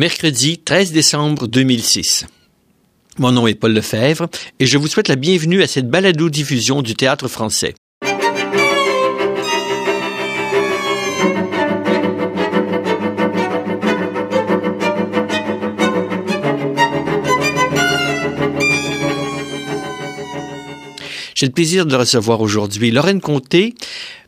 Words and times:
Mercredi 0.00 0.58
13 0.58 0.92
décembre 0.92 1.48
2006. 1.48 2.26
Mon 3.18 3.32
nom 3.32 3.48
est 3.48 3.56
Paul 3.56 3.72
Lefebvre 3.72 4.28
et 4.60 4.66
je 4.66 4.78
vous 4.78 4.86
souhaite 4.86 5.08
la 5.08 5.16
bienvenue 5.16 5.60
à 5.60 5.66
cette 5.66 5.90
balado-diffusion 5.90 6.82
du 6.82 6.94
théâtre 6.94 7.26
français. 7.26 7.74
J'ai 21.34 21.46
le 21.46 21.52
plaisir 21.52 21.86
de 21.86 21.96
recevoir 21.96 22.40
aujourd'hui 22.40 22.92
Lorraine 22.92 23.20
Comté, 23.20 23.74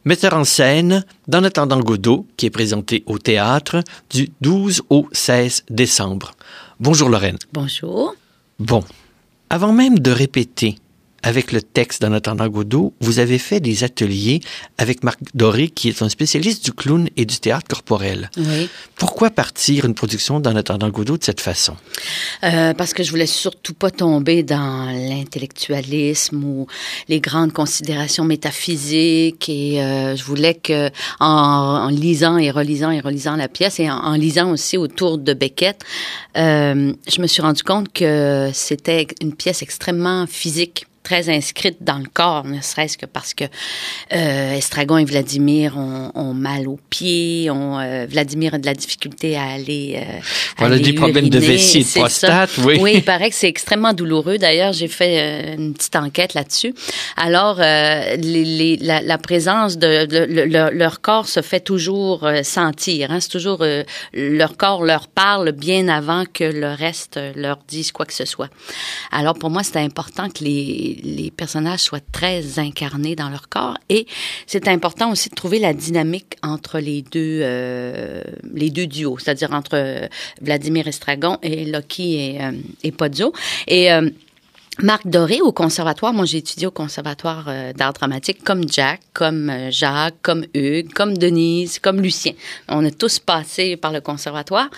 metteur 0.05 0.35
en 0.35 0.45
scène 0.45 1.05
dans 1.29 1.45
Attendant 1.45 1.81
Godot, 1.81 2.27
qui 2.37 2.47
est 2.47 2.51
présenté 2.51 3.03
au 3.07 3.19
théâtre 3.19 3.83
du 4.11 4.31
12 4.41 4.83
au 4.91 5.09
16 5.13 5.65
décembre. 5.71 6.33
Bonjour 6.79 7.09
Lorraine. 7.09 7.39
Bonjour. 7.53 8.15
Bon, 8.59 8.85
avant 9.49 9.73
même 9.73 9.99
de 9.99 10.11
répéter 10.11 10.77
avec 11.23 11.53
le 11.53 11.63
texte 11.63 12.03
dans 12.03 12.13
Attendant 12.13 12.49
Godot, 12.49 12.95
vous 13.01 13.19
avez 13.19 13.39
fait 13.39 13.61
des 13.61 13.85
ateliers 13.85 14.41
avec 14.79 15.05
Marc 15.05 15.19
Doré, 15.35 15.69
qui 15.69 15.89
est 15.89 16.03
un 16.03 16.09
spécialiste 16.09 16.65
du 16.65 16.73
clown 16.73 17.09
et 17.17 17.25
du 17.25 17.39
théâtre 17.39 17.67
corporel. 17.69 18.31
Oui. 18.37 18.69
Pourquoi 18.97 19.31
partir 19.31 19.85
une 19.85 19.95
production 19.95 20.41
dans 20.41 20.57
Attendant 20.57 20.89
Godot 20.89 21.19
de 21.19 21.25
cette 21.25 21.41
façon? 21.41 21.77
Euh, 22.45 22.75
parce 22.75 22.95
que 22.95 23.03
je 23.03 23.11
voulais 23.11 23.27
surtout 23.27 23.75
pas 23.75 23.91
tomber 23.91 24.43
dans 24.43 24.91
l'intellectualisme 24.91 26.43
ou 26.43 26.67
les 27.09 27.21
grandes 27.21 27.53
considérations 27.53 28.25
métaphysiques 28.25 29.49
et 29.49 29.83
euh, 29.83 30.17
je 30.17 30.25
voulais 30.25 30.55
que 30.55 30.91
en, 31.19 31.27
en, 31.27 31.89
lisant 31.89 32.39
et 32.39 32.51
relisant 32.51 32.91
et 32.91 33.01
relisant 33.01 33.37
la 33.37 33.49
pièce 33.49 33.81
et 33.81 33.91
en, 33.91 33.97
en 33.97 34.15
lisant 34.15 34.51
aussi 34.51 34.77
autour 34.77 35.19
de 35.19 35.35
Beckett, 35.35 35.83
euh, 36.37 36.93
je 37.09 37.21
me 37.21 37.27
suis 37.27 37.43
rendu 37.43 37.63
compte 37.63 37.93
que 37.93 38.51
c'était 38.53 39.07
une 39.21 39.35
pièce 39.35 39.63
extrêmement 39.63 40.27
physique 40.27 40.87
très 41.11 41.29
inscrite 41.29 41.79
dans 41.81 41.99
le 41.99 42.07
corps, 42.07 42.45
ne 42.45 42.61
serait-ce 42.61 42.97
que 42.97 43.05
parce 43.05 43.35
que 43.35 43.43
euh, 44.13 44.55
Estragon 44.55 44.97
et 44.97 45.05
Vladimir 45.05 45.77
ont, 45.77 46.13
ont 46.15 46.35
mal 46.35 46.69
aux 46.69 46.79
pieds, 46.89 47.51
ont, 47.51 47.81
euh, 47.81 48.07
Vladimir 48.09 48.55
a 48.55 48.59
de 48.59 48.67
la 48.67 48.75
difficulté 48.75 49.37
à 49.37 49.43
aller. 49.43 49.97
Euh, 49.97 50.21
voilà 50.57 50.77
aller 50.77 50.85
des 50.85 50.93
problèmes 50.93 51.29
de 51.29 51.41
vessie 51.41 51.79
et 51.79 51.83
de 51.83 51.87
c'est 51.87 51.99
prostate, 51.99 52.51
ça. 52.51 52.63
oui. 52.63 52.79
Oui, 52.81 52.93
il 52.95 53.03
paraît 53.03 53.29
que 53.31 53.35
c'est 53.35 53.49
extrêmement 53.49 53.93
douloureux. 53.93 54.39
D'ailleurs, 54.39 54.73
j'ai 54.73 54.87
fait 54.87 55.17
euh, 55.19 55.57
une 55.57 55.75
petite 55.75 55.97
enquête 55.97 56.35
là-dessus. 56.35 56.75
Alors, 57.17 57.57
les, 57.59 58.17
les, 58.45 58.77
la, 58.77 59.03
la, 59.03 59.19
présence 59.19 59.79
de, 59.79 60.07
de, 60.07 60.19
le, 60.19 60.45
le, 60.45 60.71
leur 60.71 61.01
corps 61.01 61.27
se 61.27 61.43
fait 61.43 61.59
toujours 61.59 62.25
sentir. 62.45 63.11
Hein? 63.11 63.19
C'est 63.19 63.31
toujours 63.31 63.65
leur 64.13 64.57
corps 64.57 64.85
leur 64.85 65.09
parle 65.09 65.51
bien 65.51 65.89
avant 65.89 66.25
que 66.33 66.45
le 66.45 66.73
reste 66.73 67.19
leur 67.35 67.59
dise 67.67 67.91
quoi 67.91 68.07
que 68.07 68.15
ce 68.15 68.25
soit. 68.25 68.49
Alors, 69.11 69.35
pour 69.35 69.51
moi, 69.51 69.65
c'était 69.65 69.81
important 69.81 70.29
que 70.29 70.45
les 70.45 71.00
les 71.03 71.31
personnages 71.31 71.81
soient 71.81 72.01
très 72.13 72.59
incarnés 72.59 73.17
dans 73.17 73.29
leur 73.29 73.49
corps 73.49 73.77
et 73.89 74.07
c'est 74.47 74.69
important 74.69 75.11
aussi 75.11 75.29
de 75.29 75.35
trouver 75.35 75.59
la 75.59 75.75
dynamique 75.75 76.37
entre 76.43 76.79
les 76.79 77.03
deux 77.03 77.41
euh, 77.43 78.23
duos, 78.43 79.19
c'est-à-dire 79.19 79.53
entre 79.53 80.09
Vladimir 80.41 80.87
Estragon 80.89 81.39
et 81.43 81.65
Loki 81.65 82.15
et, 82.15 82.43
euh, 82.43 82.53
et 82.83 82.93
Pozzo. 82.93 83.33
Et 83.67 83.93
euh, 83.93 84.11
Marc 84.83 85.07
Doré 85.07 85.41
au 85.43 85.53
conservatoire, 85.53 86.15
moi 86.15 86.25
j'ai 86.25 86.39
étudié 86.39 86.67
au 86.67 86.71
conservatoire 86.71 87.45
euh, 87.49 87.73
d'art 87.75 87.93
dramatique 87.93 88.43
comme 88.43 88.67
Jack, 88.67 89.01
comme 89.13 89.51
euh, 89.51 89.71
Jacques, 89.71 90.15
comme 90.23 90.47
Hugues, 90.55 90.93
comme 90.93 91.19
Denise, 91.19 91.79
comme 91.79 92.01
Lucien. 92.01 92.33
On 92.69 92.85
a 92.85 92.91
tous 92.91 93.19
passé 93.19 93.77
par 93.77 93.93
le 93.93 94.01
conservatoire 94.01 94.71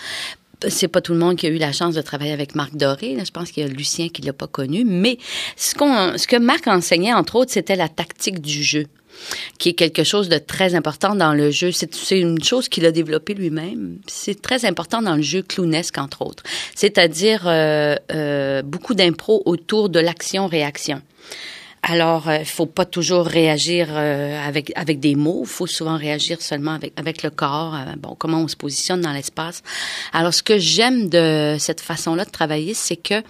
c'est 0.67 0.87
pas 0.87 1.01
tout 1.01 1.13
le 1.13 1.19
monde 1.19 1.35
qui 1.35 1.47
a 1.47 1.49
eu 1.49 1.57
la 1.57 1.71
chance 1.71 1.95
de 1.95 2.01
travailler 2.01 2.31
avec 2.31 2.55
Marc 2.55 2.75
Doré. 2.75 3.17
Je 3.23 3.31
pense 3.31 3.51
qu'il 3.51 3.63
y 3.63 3.65
a 3.65 3.69
Lucien 3.69 4.09
qui 4.09 4.21
l'a 4.21 4.33
pas 4.33 4.47
connu. 4.47 4.83
Mais 4.85 5.17
ce, 5.55 5.75
qu'on, 5.75 6.17
ce 6.17 6.27
que 6.27 6.37
Marc 6.37 6.67
enseignait, 6.67 7.13
entre 7.13 7.35
autres, 7.35 7.51
c'était 7.51 7.75
la 7.75 7.89
tactique 7.89 8.41
du 8.41 8.63
jeu 8.63 8.85
qui 9.57 9.69
est 9.69 9.73
quelque 9.73 10.03
chose 10.03 10.29
de 10.29 10.37
très 10.37 10.75
important 10.75 11.15
dans 11.15 11.33
le 11.33 11.51
jeu. 11.51 11.71
C'est, 11.71 12.19
une 12.19 12.43
chose 12.43 12.69
qu'il 12.69 12.85
a 12.85 12.91
développée 12.91 13.33
lui-même. 13.33 13.97
C'est 14.07 14.41
très 14.41 14.65
important 14.65 15.01
dans 15.01 15.15
le 15.15 15.21
jeu 15.21 15.41
clownesque, 15.41 15.97
entre 15.97 16.23
autres. 16.23 16.43
C'est-à-dire 16.75 17.43
euh, 17.45 17.95
euh, 18.11 18.61
beaucoup 18.61 18.93
d'impro 18.93 19.41
autour 19.45 19.89
de 19.89 19.99
l'action-réaction. 19.99 21.01
Alors, 21.85 22.23
il 22.27 22.41
euh, 22.41 22.45
faut 22.45 22.65
pas 22.65 22.85
toujours 22.85 23.25
réagir 23.25 23.89
euh, 23.91 24.39
avec 24.47 24.71
avec 24.75 25.01
des 25.01 25.15
mots. 25.15 25.41
Il 25.43 25.49
faut 25.49 25.67
souvent 25.67 25.97
réagir 25.97 26.41
seulement 26.41 26.71
avec 26.71 26.93
avec 26.95 27.23
le 27.23 27.29
corps. 27.29 27.75
Euh, 27.75 27.95
bon, 27.97 28.15
comment 28.17 28.39
on 28.39 28.47
se 28.47 28.55
positionne 28.55 29.01
dans 29.01 29.11
l'espace. 29.11 29.61
Alors, 30.13 30.33
ce 30.33 30.41
que 30.41 30.57
j'aime 30.57 31.09
de 31.09 31.57
cette 31.59 31.81
façon-là 31.81 32.23
de 32.23 32.29
travailler, 32.29 32.73
c'est 32.73 32.95
que 32.95 33.21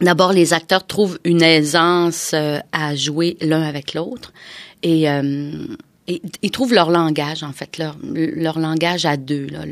d'abord 0.00 0.32
les 0.32 0.54
acteurs 0.54 0.86
trouvent 0.88 1.20
une 1.22 1.40
aisance 1.40 2.34
à 2.34 2.96
jouer 2.96 3.36
l'un 3.40 3.62
avec 3.62 3.94
l'autre 3.94 4.32
et 4.82 5.06
ils 6.42 6.50
trouvent 6.50 6.74
leur 6.74 6.90
langage 6.90 7.42
en 7.42 7.52
fait, 7.52 7.78
leur 7.78 7.96
leur 8.02 8.58
langage 8.58 9.06
à 9.06 9.16
deux, 9.16 9.46
là, 9.46 9.64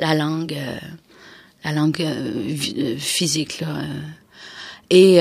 la 0.00 0.14
langue 0.14 0.56
la 1.62 1.72
langue 1.72 2.04
physique 2.98 3.60
là. 3.60 3.68
Et 4.90 5.20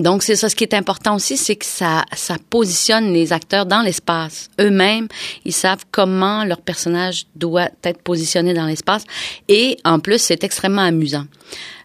donc, 0.00 0.22
c'est 0.22 0.36
ça. 0.36 0.48
Ce 0.48 0.56
qui 0.56 0.64
est 0.64 0.74
important 0.74 1.16
aussi, 1.16 1.36
c'est 1.36 1.56
que 1.56 1.66
ça, 1.66 2.04
ça 2.14 2.36
positionne 2.50 3.12
les 3.12 3.32
acteurs 3.32 3.66
dans 3.66 3.82
l'espace. 3.82 4.48
Eux-mêmes, 4.60 5.08
ils 5.44 5.52
savent 5.52 5.84
comment 5.90 6.44
leur 6.44 6.60
personnage 6.60 7.26
doit 7.36 7.68
être 7.84 8.02
positionné 8.02 8.54
dans 8.54 8.66
l'espace. 8.66 9.04
Et 9.48 9.78
en 9.84 9.98
plus, 9.98 10.18
c'est 10.18 10.44
extrêmement 10.44 10.82
amusant. 10.82 11.24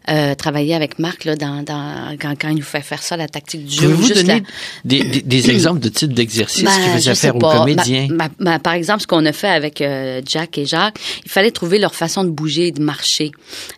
Euh, 0.08 0.36
travailler 0.36 0.76
avec 0.76 1.00
Marc 1.00 1.26
là, 1.26 1.36
dans, 1.36 1.64
dans, 1.64 2.16
quand, 2.22 2.36
quand 2.40 2.50
il 2.50 2.58
nous 2.58 2.62
fait 2.62 2.82
faire 2.82 3.02
ça, 3.02 3.18
la 3.18 3.28
tactique 3.28 3.66
du 3.66 3.76
jeu. 3.76 3.90
Pouvez-vous 3.90 4.14
donner 4.14 4.40
la... 4.40 4.40
des, 4.84 5.04
des, 5.04 5.22
des, 5.22 5.50
exemples 5.50 5.80
de 5.80 5.90
types 5.90 6.14
d'exercices 6.14 6.64
Ben, 6.64 6.72
qu'il 6.72 6.92
faisait 6.94 7.16
faire 7.16 7.36
aux 7.36 7.40
comédiens? 7.40 8.08
Ben, 8.40 8.60
par 8.60 8.74
exemple, 8.74 9.02
ce 9.02 9.08
qu'on 9.08 9.26
a 9.26 9.34
fait 9.34 9.48
avec 9.48 9.82
euh, 9.82 10.22
Jack 10.26 10.58
et 10.60 10.66
Jacques, 10.66 11.00
il 11.26 11.32
fallait 11.32 11.52
trouver 11.52 11.80
leur 11.80 11.96
façon 11.96 12.24
de 12.24 12.30
bouger 12.30 12.68
et 12.68 12.72
de 12.72 12.82
marcher. 12.82 13.32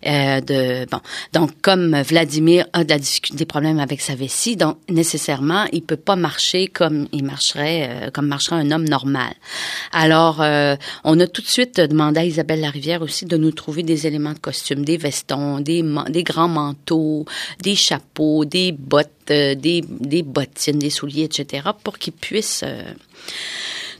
Euh, 0.05 0.41
de 0.41 0.85
bon, 0.91 0.99
donc 1.33 1.51
comme 1.61 2.01
Vladimir 2.01 2.65
a 2.73 2.83
de 2.83 2.89
la 2.89 2.99
difficulté, 2.99 3.37
des 3.37 3.45
problèmes 3.45 3.79
avec 3.79 4.01
sa 4.01 4.15
vessie, 4.15 4.57
donc 4.57 4.77
nécessairement 4.89 5.65
il 5.71 5.81
peut 5.81 5.95
pas 5.95 6.15
marcher 6.15 6.67
comme 6.67 7.07
il 7.13 7.23
marcherait, 7.23 7.89
euh, 7.89 8.09
comme 8.11 8.27
marcherait 8.27 8.57
un 8.57 8.71
homme 8.71 8.87
normal. 8.87 9.33
Alors, 9.93 10.41
euh, 10.41 10.75
on 11.03 11.19
a 11.19 11.27
tout 11.27 11.41
de 11.41 11.47
suite 11.47 11.79
demandé 11.79 12.19
à 12.19 12.25
Isabelle 12.25 12.61
Larivière 12.61 13.01
aussi 13.01 13.25
de 13.25 13.37
nous 13.37 13.51
trouver 13.51 13.83
des 13.83 14.07
éléments 14.07 14.33
de 14.33 14.39
costume, 14.39 14.83
des 14.83 14.97
vestons, 14.97 15.59
des 15.59 15.83
des 16.09 16.16
grands 16.23 16.47
manteaux, 16.47 17.25
des 17.61 17.75
chapeaux, 17.75 18.45
des 18.45 18.71
bottes, 18.71 19.09
euh, 19.31 19.55
des, 19.55 19.81
des 19.87 20.23
bottines, 20.23 20.79
des 20.79 20.89
souliers, 20.89 21.23
etc., 21.23 21.69
pour 21.83 21.97
qu'ils 21.97 22.13
puissent 22.13 22.63
euh, 22.63 22.83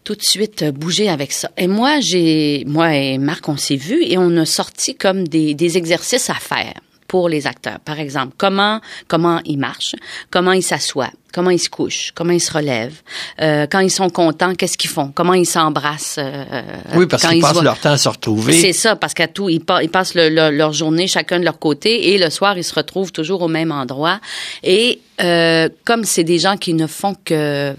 tout 0.03 0.15
de 0.15 0.23
suite 0.23 0.63
bouger 0.65 1.09
avec 1.09 1.31
ça. 1.31 1.51
Et 1.57 1.67
moi, 1.67 1.99
j'ai, 1.99 2.63
moi 2.65 2.95
et 2.95 3.17
Marc, 3.17 3.49
on 3.49 3.57
s'est 3.57 3.75
vus 3.75 4.03
et 4.03 4.17
on 4.17 4.35
a 4.37 4.45
sorti 4.45 4.95
comme 4.95 5.27
des, 5.27 5.53
des 5.53 5.77
exercices 5.77 6.29
à 6.29 6.35
faire 6.35 6.73
pour 7.07 7.29
les 7.29 7.47
acteurs. 7.47 7.79
Par 7.79 7.99
exemple, 7.99 8.33
comment 8.37 8.81
comment 9.07 9.39
ils 9.45 9.57
marchent, 9.57 9.95
comment 10.29 10.51
ils 10.51 10.61
s'assoient, 10.63 11.11
comment 11.33 11.49
ils 11.51 11.59
se 11.59 11.69
couchent, 11.69 12.11
comment 12.13 12.33
ils 12.33 12.41
se 12.41 12.51
relèvent, 12.51 13.01
euh, 13.41 13.65
quand 13.69 13.79
ils 13.79 13.89
sont 13.91 14.09
contents, 14.09 14.53
qu'est-ce 14.55 14.77
qu'ils 14.77 14.89
font, 14.89 15.11
comment 15.13 15.33
ils 15.33 15.45
s'embrassent. 15.45 16.17
Euh, 16.19 16.63
oui, 16.95 17.05
parce 17.05 17.23
qu'ils 17.25 17.37
ils 17.37 17.41
se 17.41 17.47
passent 17.53 17.63
leur 17.63 17.79
temps 17.79 17.91
à 17.91 17.97
se 17.97 18.09
retrouver. 18.09 18.53
C'est 18.53 18.73
ça, 18.73 18.95
parce 18.95 19.13
qu'à 19.13 19.27
tout, 19.27 19.47
ils, 19.49 19.61
pa- 19.61 19.81
ils 19.83 19.89
passent 19.89 20.15
le- 20.15 20.29
le- 20.29 20.49
leur 20.55 20.73
journée 20.73 21.07
chacun 21.07 21.39
de 21.39 21.45
leur 21.45 21.59
côté 21.59 22.13
et 22.13 22.17
le 22.17 22.29
soir, 22.29 22.57
ils 22.57 22.63
se 22.63 22.73
retrouvent 22.73 23.11
toujours 23.11 23.41
au 23.41 23.47
même 23.47 23.71
endroit. 23.71 24.19
Et 24.63 24.99
euh, 25.21 25.69
comme 25.85 26.03
c'est 26.03 26.23
des 26.23 26.39
gens 26.39 26.57
qui 26.57 26.73
ne 26.73 26.87
font 26.87 27.15
que 27.23 27.73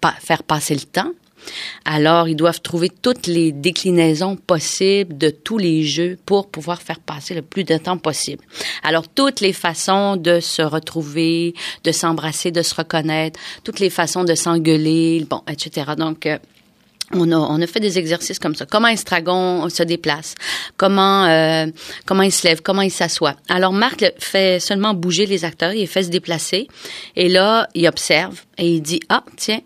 pa- 0.00 0.14
faire 0.20 0.42
passer 0.42 0.74
le 0.74 0.82
temps, 0.82 1.10
alors 1.84 2.28
ils 2.28 2.36
doivent 2.36 2.60
trouver 2.60 2.88
toutes 2.88 3.26
les 3.26 3.52
déclinaisons 3.52 4.36
possibles 4.36 5.16
de 5.16 5.30
tous 5.30 5.58
les 5.58 5.82
jeux 5.82 6.18
pour 6.26 6.48
pouvoir 6.48 6.82
faire 6.82 7.00
passer 7.00 7.34
le 7.34 7.42
plus 7.42 7.64
de 7.64 7.76
temps 7.76 7.98
possible. 7.98 8.44
Alors 8.82 9.08
toutes 9.08 9.40
les 9.40 9.52
façons 9.52 10.16
de 10.16 10.40
se 10.40 10.62
retrouver, 10.62 11.54
de 11.84 11.92
s'embrasser, 11.92 12.50
de 12.50 12.62
se 12.62 12.74
reconnaître, 12.74 13.38
toutes 13.62 13.80
les 13.80 13.90
façons 13.90 14.24
de 14.24 14.34
s'engueuler, 14.34 15.26
bon, 15.28 15.42
etc. 15.48 15.92
Donc 15.96 16.26
euh, 16.26 16.38
on 17.12 17.30
a, 17.32 17.36
on 17.36 17.60
a 17.60 17.66
fait 17.66 17.80
des 17.80 17.98
exercices 17.98 18.38
comme 18.38 18.54
ça. 18.54 18.66
Comment 18.66 18.88
Estragon 18.88 19.68
se 19.68 19.82
déplace, 19.82 20.34
comment 20.76 21.24
euh, 21.24 21.66
comment 22.06 22.22
il 22.22 22.32
se 22.32 22.46
lève, 22.46 22.62
comment 22.62 22.82
il 22.82 22.90
s'assoit? 22.90 23.36
Alors 23.48 23.72
Marc 23.72 24.04
fait 24.18 24.60
seulement 24.60 24.94
bouger 24.94 25.26
les 25.26 25.44
acteurs, 25.44 25.72
il 25.72 25.86
fait 25.86 26.04
se 26.04 26.10
déplacer 26.10 26.68
et 27.16 27.28
là 27.28 27.68
il 27.74 27.86
observe 27.86 28.42
et 28.58 28.68
il 28.68 28.80
dit 28.80 29.00
ah 29.08 29.24
tiens 29.36 29.60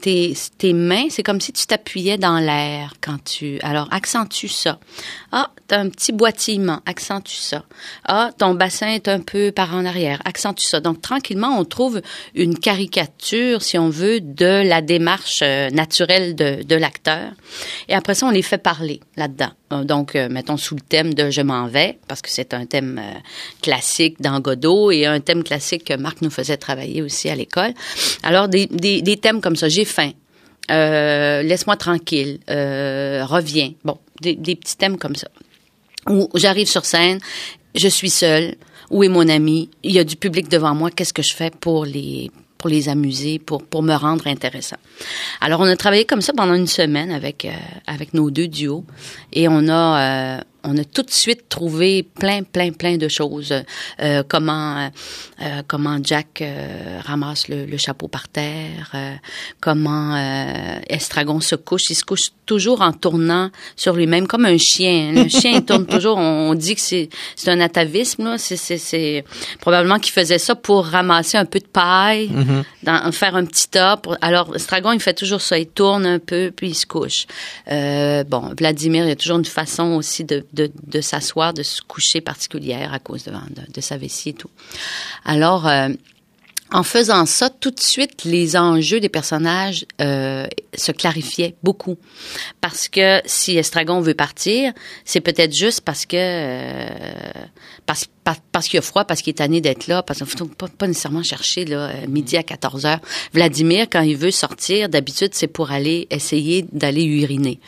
tes, 0.00 0.34
tes 0.58 0.72
mains, 0.72 1.06
c'est 1.10 1.22
comme 1.22 1.40
si 1.40 1.52
tu 1.52 1.66
t'appuyais 1.66 2.18
dans 2.18 2.38
l'air 2.38 2.94
quand 3.00 3.22
tu... 3.24 3.58
Alors, 3.62 3.88
accentue 3.92 4.48
ça. 4.48 4.78
Ah, 5.34 5.50
t'as 5.66 5.78
un 5.78 5.88
petit 5.88 6.12
boitillement, 6.12 6.80
accentue 6.84 7.38
ça. 7.38 7.64
Ah, 8.04 8.32
ton 8.36 8.52
bassin 8.52 8.88
est 8.88 9.08
un 9.08 9.20
peu 9.20 9.50
par 9.50 9.74
en 9.74 9.86
arrière, 9.86 10.20
accentue 10.26 10.66
ça. 10.66 10.80
Donc, 10.80 11.00
tranquillement, 11.00 11.58
on 11.58 11.64
trouve 11.64 12.02
une 12.34 12.58
caricature, 12.58 13.62
si 13.62 13.78
on 13.78 13.88
veut, 13.88 14.20
de 14.20 14.68
la 14.68 14.82
démarche 14.82 15.40
euh, 15.42 15.70
naturelle 15.70 16.34
de, 16.34 16.62
de 16.62 16.76
l'acteur. 16.76 17.30
Et 17.88 17.94
après 17.94 18.14
ça, 18.14 18.26
on 18.26 18.30
les 18.30 18.42
fait 18.42 18.58
parler 18.58 19.00
là-dedans. 19.16 19.52
Euh, 19.72 19.84
donc, 19.84 20.16
euh, 20.16 20.28
mettons 20.28 20.58
sous 20.58 20.74
le 20.74 20.82
thème 20.82 21.14
de 21.14 21.30
Je 21.30 21.40
m'en 21.40 21.66
vais, 21.66 21.98
parce 22.08 22.20
que 22.20 22.28
c'est 22.28 22.52
un 22.52 22.66
thème 22.66 23.00
classique 23.62 24.20
dans 24.20 24.38
Godot 24.38 24.90
et 24.90 25.06
un 25.06 25.20
thème 25.20 25.42
classique 25.42 25.84
que 25.84 25.94
Marc 25.94 26.20
nous 26.20 26.30
faisait 26.30 26.58
travailler 26.58 27.00
aussi 27.00 27.30
à 27.30 27.34
l'école. 27.34 27.72
Alors, 28.22 28.48
des, 28.48 28.68
thèmes 29.16 29.40
comme 29.40 29.56
ça, 29.56 29.70
j'ai 29.70 29.86
faim, 29.86 30.10
laisse-moi 30.68 31.76
tranquille, 31.76 32.40
reviens. 32.48 33.72
Bon, 33.82 33.96
des, 34.22 34.56
petits 34.56 34.76
thèmes 34.76 34.98
comme 34.98 35.16
ça. 35.16 35.28
Où 36.08 36.28
j'arrive 36.34 36.68
sur 36.68 36.84
scène, 36.84 37.18
je 37.74 37.88
suis 37.88 38.10
seule. 38.10 38.56
Où 38.90 39.04
est 39.04 39.08
mon 39.08 39.28
ami? 39.28 39.70
Il 39.82 39.92
y 39.92 39.98
a 39.98 40.04
du 40.04 40.16
public 40.16 40.48
devant 40.48 40.74
moi. 40.74 40.90
Qu'est-ce 40.90 41.12
que 41.12 41.22
je 41.22 41.34
fais 41.34 41.50
pour 41.50 41.84
les 41.84 42.30
pour 42.58 42.70
les 42.70 42.88
amuser, 42.88 43.38
pour 43.38 43.62
pour 43.64 43.82
me 43.82 43.94
rendre 43.94 44.26
intéressant? 44.26 44.76
Alors 45.40 45.60
on 45.60 45.64
a 45.64 45.76
travaillé 45.76 46.04
comme 46.04 46.20
ça 46.20 46.32
pendant 46.32 46.54
une 46.54 46.66
semaine 46.66 47.10
avec 47.10 47.44
euh, 47.44 47.50
avec 47.86 48.14
nos 48.14 48.30
deux 48.30 48.48
duos 48.48 48.84
et 49.32 49.48
on 49.48 49.68
a 49.68 50.38
euh, 50.38 50.40
on 50.64 50.78
a 50.78 50.84
tout 50.84 51.02
de 51.02 51.10
suite 51.10 51.48
trouvé 51.48 52.02
plein, 52.02 52.42
plein, 52.42 52.72
plein 52.72 52.96
de 52.96 53.08
choses. 53.08 53.52
Euh, 54.00 54.22
comment, 54.26 54.90
euh, 55.42 55.62
comment 55.66 55.98
Jack 56.02 56.40
euh, 56.40 57.00
ramasse 57.04 57.48
le, 57.48 57.66
le, 57.66 57.76
chapeau 57.76 58.08
par 58.08 58.28
terre, 58.28 58.90
euh, 58.94 59.14
comment 59.60 60.14
euh, 60.14 60.78
Estragon 60.88 61.40
se 61.40 61.56
couche. 61.56 61.90
Il 61.90 61.94
se 61.94 62.04
couche 62.04 62.30
toujours 62.46 62.80
en 62.80 62.92
tournant 62.92 63.50
sur 63.76 63.94
lui-même, 63.94 64.26
comme 64.26 64.44
un 64.44 64.58
chien. 64.58 65.12
Le 65.12 65.28
chien 65.40 65.52
il 65.56 65.64
tourne 65.64 65.86
toujours. 65.86 66.18
On, 66.18 66.54
dit 66.54 66.74
que 66.74 66.80
c'est, 66.80 67.08
c'est 67.36 67.50
un 67.50 67.60
atavisme. 67.60 68.36
C'est, 68.38 68.56
c'est, 68.56 69.24
probablement 69.60 69.98
qu'il 69.98 70.12
faisait 70.12 70.38
ça 70.38 70.54
pour 70.54 70.86
ramasser 70.86 71.38
un 71.38 71.44
peu 71.44 71.58
de 71.58 71.66
paille, 71.66 72.28
mm-hmm. 72.28 72.62
dans, 72.84 73.12
faire 73.12 73.34
un 73.36 73.44
petit 73.44 73.68
tas. 73.68 73.96
Pour, 73.96 74.16
alors, 74.20 74.54
Estragon, 74.54 74.92
il 74.92 75.00
fait 75.00 75.14
toujours 75.14 75.40
ça. 75.40 75.58
Il 75.58 75.66
tourne 75.66 76.06
un 76.06 76.18
peu, 76.18 76.52
puis 76.54 76.68
il 76.68 76.74
se 76.74 76.86
couche. 76.86 77.26
bon, 77.66 78.54
Vladimir, 78.58 79.04
il 79.04 79.08
y 79.08 79.12
a 79.12 79.16
toujours 79.16 79.38
une 79.38 79.44
façon 79.44 79.92
aussi 79.92 80.24
de 80.24 80.44
de, 80.52 80.70
de 80.86 81.00
s'asseoir, 81.00 81.54
de 81.54 81.62
se 81.62 81.80
coucher 81.82 82.20
particulière 82.20 82.92
à 82.92 82.98
cause 82.98 83.24
de, 83.24 83.30
de, 83.30 83.72
de 83.72 83.80
sa 83.80 83.96
vessie 83.96 84.30
et 84.30 84.34
tout. 84.34 84.50
Alors, 85.24 85.66
euh, 85.66 85.88
en 86.72 86.82
faisant 86.82 87.26
ça, 87.26 87.50
tout 87.50 87.70
de 87.70 87.80
suite, 87.80 88.24
les 88.24 88.56
enjeux 88.56 88.98
des 88.98 89.10
personnages 89.10 89.84
euh, 90.00 90.46
se 90.74 90.90
clarifiaient 90.90 91.54
beaucoup. 91.62 91.98
Parce 92.60 92.88
que 92.88 93.20
si 93.26 93.58
Estragon 93.58 94.00
veut 94.00 94.14
partir, 94.14 94.72
c'est 95.04 95.20
peut-être 95.20 95.54
juste 95.54 95.82
parce 95.82 96.06
que 96.06 96.16
euh, 96.16 97.32
parce, 97.84 98.06
parce 98.52 98.68
qu'il 98.68 98.78
a 98.78 98.82
froid, 98.82 99.04
parce 99.04 99.20
qu'il 99.20 99.32
est 99.32 99.34
tanné 99.34 99.60
d'être 99.60 99.86
là, 99.86 100.02
parce 100.02 100.20
qu'il 100.20 100.26
faut 100.26 100.46
pas, 100.46 100.68
pas 100.68 100.86
nécessairement 100.86 101.22
chercher 101.22 101.66
là, 101.66 101.92
midi 102.08 102.36
à 102.36 102.42
14 102.42 102.86
heures. 102.86 103.00
Vladimir, 103.34 103.86
quand 103.90 104.02
il 104.02 104.16
veut 104.16 104.30
sortir, 104.30 104.88
d'habitude, 104.88 105.34
c'est 105.34 105.48
pour 105.48 105.72
aller 105.72 106.06
essayer 106.10 106.64
d'aller 106.72 107.04
uriner. 107.04 107.60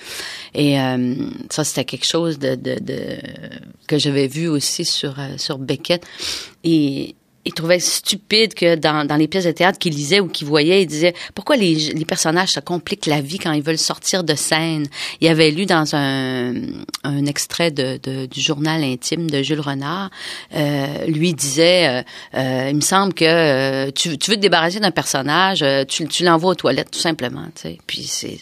Et 0.54 0.80
euh, 0.80 1.14
ça, 1.50 1.64
c'était 1.64 1.84
quelque 1.84 2.06
chose 2.06 2.38
de, 2.38 2.54
de, 2.54 3.18
que 3.86 3.98
j'avais 3.98 4.28
vu 4.28 4.48
aussi 4.48 4.84
sur, 4.84 5.16
sur 5.36 5.58
Beckett. 5.58 6.06
Et 6.62 7.16
il 7.44 7.52
trouvait 7.52 7.78
stupide 7.78 8.54
que 8.54 8.74
dans, 8.76 9.06
dans 9.06 9.16
les 9.16 9.28
pièces 9.28 9.44
de 9.44 9.52
théâtre 9.52 9.78
qu'il 9.78 9.94
lisait 9.94 10.20
ou 10.20 10.28
qu'il 10.28 10.46
voyait, 10.46 10.82
il 10.82 10.86
disait 10.86 11.14
pourquoi 11.34 11.56
les, 11.56 11.74
les 11.74 12.04
personnages 12.04 12.50
se 12.50 12.60
compliquent 12.60 13.06
la 13.06 13.20
vie 13.20 13.38
quand 13.38 13.52
ils 13.52 13.62
veulent 13.62 13.78
sortir 13.78 14.24
de 14.24 14.34
scène? 14.34 14.86
Il 15.20 15.28
avait 15.28 15.50
lu 15.50 15.66
dans 15.66 15.94
un, 15.94 16.54
un 17.04 17.26
extrait 17.26 17.70
de, 17.70 18.26
du 18.26 18.40
journal 18.40 18.82
intime 18.82 19.30
de 19.30 19.42
Jules 19.42 19.60
Renard, 19.60 20.10
euh, 20.54 21.06
lui 21.06 21.34
disait, 21.34 21.88
euh, 21.88 22.02
euh, 22.36 22.68
il 22.70 22.76
me 22.76 22.80
semble 22.80 23.12
que 23.12 23.90
tu, 23.90 24.16
tu 24.18 24.30
veux 24.30 24.36
te 24.36 24.42
débarrasser 24.42 24.80
d'un 24.80 24.90
personnage, 24.90 25.64
tu, 25.88 26.06
tu 26.08 26.24
l'envoies 26.24 26.52
aux 26.52 26.56
toilettes 26.56 26.90
tout 26.90 27.00
simplement. 27.00 27.44
Tu 27.54 27.62
sais. 27.62 27.78
Puis 27.86 28.04
c'est 28.04 28.38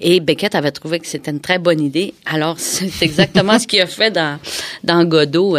et 0.00 0.20
Beckett 0.20 0.54
avait 0.54 0.70
trouvé 0.70 1.00
que 1.00 1.06
c'était 1.06 1.30
une 1.30 1.40
très 1.40 1.58
bonne 1.58 1.80
idée. 1.80 2.14
Alors 2.26 2.56
c'est 2.58 3.02
exactement 3.02 3.58
ce 3.58 3.66
qu'il 3.66 3.80
a 3.80 3.86
fait 3.86 4.10
dans 4.10 4.38
dans 4.84 5.04
Godot. 5.04 5.56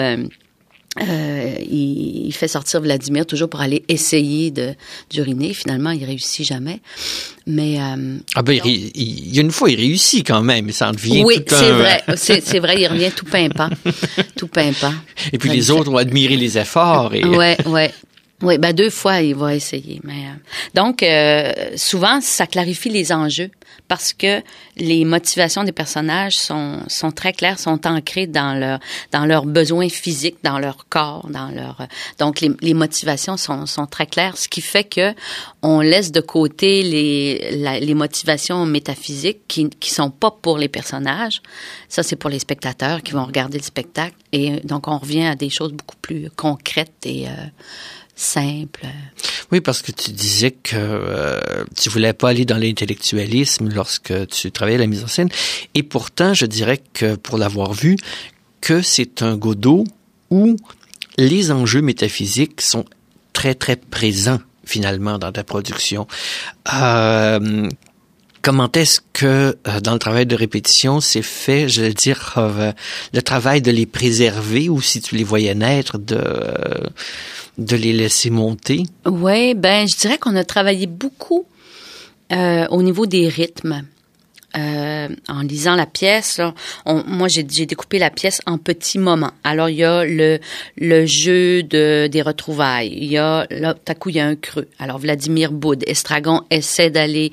Euh, 1.01 1.55
il, 1.59 2.27
il, 2.27 2.31
fait 2.31 2.47
sortir 2.47 2.79
Vladimir 2.79 3.25
toujours 3.25 3.49
pour 3.49 3.59
aller 3.59 3.83
essayer 3.89 4.49
de 4.49 4.73
d'uriner. 5.09 5.53
Finalement, 5.53 5.91
il 5.91 6.05
réussit 6.05 6.45
jamais. 6.45 6.79
Mais 7.45 7.81
euh, 7.81 8.17
ah 8.33 8.41
ben 8.41 8.57
donc, 8.57 8.65
il, 8.65 8.91
il, 8.95 9.35
y 9.35 9.39
a 9.39 9.41
une 9.41 9.51
fois 9.51 9.69
il 9.69 9.75
réussit 9.75 10.25
quand 10.25 10.41
même. 10.41 10.71
Ça 10.71 10.89
en 10.89 10.91
devient 10.93 11.23
oui, 11.25 11.43
tout 11.43 11.53
c'est 11.53 11.71
un... 11.71 11.77
vrai. 11.77 12.03
C'est, 12.15 12.41
c'est 12.41 12.59
vrai, 12.59 12.79
il 12.79 12.87
revient 12.87 13.11
tout 13.13 13.25
pimpant, 13.25 13.69
tout 14.37 14.47
pimpant. 14.47 14.93
Et 15.33 15.37
puis 15.37 15.49
les 15.49 15.69
autres 15.69 15.91
ont 15.91 15.97
admiré 15.97 16.37
les 16.37 16.57
efforts. 16.57 17.13
Et... 17.13 17.25
Ouais, 17.25 17.57
ouais. 17.65 17.93
Oui, 18.45 18.59
ben 18.59 18.73
deux 18.73 18.91
fois 18.91 19.21
il 19.21 19.33
va 19.33 19.55
essayer. 19.55 19.99
Mais 20.03 20.27
euh, 20.27 20.35
donc 20.75 21.01
euh, 21.01 21.51
souvent 21.75 22.21
ça 22.21 22.45
clarifie 22.45 22.89
les 22.89 23.11
enjeux 23.11 23.49
parce 23.87 24.13
que 24.13 24.41
les 24.77 25.03
motivations 25.03 25.63
des 25.63 25.71
personnages 25.71 26.35
sont 26.37 26.83
sont 26.87 27.11
très 27.11 27.33
claires, 27.33 27.57
sont 27.57 27.87
ancrées 27.87 28.27
dans 28.27 28.53
leur 28.53 28.79
dans 29.11 29.25
leurs 29.25 29.47
besoins 29.47 29.89
physiques, 29.89 30.37
dans 30.43 30.59
leur 30.59 30.87
corps, 30.89 31.27
dans 31.31 31.49
leur 31.49 31.87
donc 32.19 32.39
les, 32.41 32.51
les 32.61 32.75
motivations 32.75 33.35
sont 33.35 33.65
sont 33.65 33.87
très 33.87 34.05
claires, 34.05 34.37
ce 34.37 34.47
qui 34.47 34.61
fait 34.61 34.83
que 34.83 35.15
on 35.63 35.79
laisse 35.79 36.11
de 36.11 36.21
côté 36.21 36.83
les 36.83 37.57
la, 37.63 37.79
les 37.79 37.95
motivations 37.95 38.63
métaphysiques 38.67 39.41
qui 39.47 39.71
qui 39.71 39.89
sont 39.89 40.11
pas 40.11 40.29
pour 40.29 40.59
les 40.59 40.69
personnages. 40.69 41.41
Ça 41.89 42.03
c'est 42.03 42.15
pour 42.15 42.29
les 42.29 42.39
spectateurs 42.39 43.01
qui 43.01 43.13
vont 43.13 43.25
regarder 43.25 43.57
le 43.57 43.63
spectacle 43.63 44.15
et 44.31 44.59
donc 44.63 44.87
on 44.87 44.99
revient 44.99 45.25
à 45.25 45.35
des 45.35 45.49
choses 45.49 45.73
beaucoup 45.73 45.97
plus 45.99 46.29
concrètes 46.35 47.05
et 47.05 47.27
euh, 47.27 47.31
simple. 48.15 48.85
Oui, 49.51 49.61
parce 49.61 49.81
que 49.81 49.91
tu 49.91 50.11
disais 50.11 50.51
que 50.51 50.75
euh, 50.75 51.65
tu 51.75 51.89
voulais 51.89 52.13
pas 52.13 52.29
aller 52.29 52.45
dans 52.45 52.57
l'intellectualisme 52.57 53.69
lorsque 53.69 54.27
tu 54.27 54.51
travaillais 54.51 54.77
la 54.77 54.87
mise 54.87 55.03
en 55.03 55.07
scène. 55.07 55.29
Et 55.73 55.83
pourtant, 55.83 56.33
je 56.33 56.45
dirais 56.45 56.81
que 56.93 57.15
pour 57.15 57.37
l'avoir 57.37 57.73
vu, 57.73 57.97
que 58.61 58.81
c'est 58.81 59.21
un 59.21 59.35
Godot 59.35 59.83
où 60.31 60.55
les 61.17 61.51
enjeux 61.51 61.81
métaphysiques 61.81 62.61
sont 62.61 62.85
très, 63.33 63.53
très 63.53 63.75
présents 63.75 64.39
finalement 64.65 65.19
dans 65.19 65.31
ta 65.31 65.43
production. 65.43 66.07
Euh, 66.73 67.69
comment 68.45 68.71
est-ce 68.73 68.99
que 69.11 69.57
euh, 69.67 69.79
dans 69.81 69.93
le 69.93 69.99
travail 69.99 70.27
de 70.27 70.35
répétition, 70.35 71.01
c'est 71.01 71.23
fait, 71.23 71.67
je 71.67 71.81
veux 71.81 71.93
dire, 71.93 72.35
euh, 72.37 72.71
le 73.11 73.21
travail 73.23 73.59
de 73.63 73.71
les 73.71 73.87
préserver 73.87 74.69
ou 74.69 74.81
si 74.81 75.01
tu 75.01 75.15
les 75.15 75.23
voyais 75.23 75.55
naître, 75.55 75.97
de... 75.97 76.15
Euh, 76.15 76.87
de 77.57 77.77
les 77.77 77.93
laisser 77.93 78.29
monter? 78.29 78.83
Oui, 79.05 79.53
ben 79.53 79.87
je 79.87 79.95
dirais 79.95 80.17
qu'on 80.17 80.35
a 80.35 80.43
travaillé 80.43 80.87
beaucoup 80.87 81.45
au 82.29 82.83
niveau 82.83 83.05
des 83.05 83.29
rythmes. 83.29 83.83
Euh, 84.57 85.09
en 85.27 85.41
lisant 85.41 85.75
la 85.75 85.85
pièce, 85.85 86.37
là, 86.37 86.53
on, 86.85 87.03
moi 87.05 87.27
j'ai 87.27 87.43
découpé 87.43 87.99
la 87.99 88.09
pièce 88.09 88.41
en 88.45 88.57
petits 88.57 88.99
moments. 88.99 89.31
Alors 89.43 89.69
il 89.69 89.77
y 89.77 89.83
a 89.83 90.05
le 90.05 90.39
le 90.77 91.05
jeu 91.05 91.63
de 91.63 92.07
des 92.07 92.21
retrouvailles, 92.21 92.93
il 92.95 93.05
y 93.05 93.17
a 93.17 93.47
là 93.49 93.73
tout 93.73 93.91
à 93.91 93.95
coup 93.95 94.09
il 94.09 94.15
y 94.15 94.19
a 94.19 94.25
un 94.25 94.35
creux. 94.35 94.67
Alors 94.79 94.97
Vladimir 94.97 95.51
boude, 95.51 95.83
Estragon 95.87 96.43
essaie 96.49 96.89
d'aller 96.89 97.31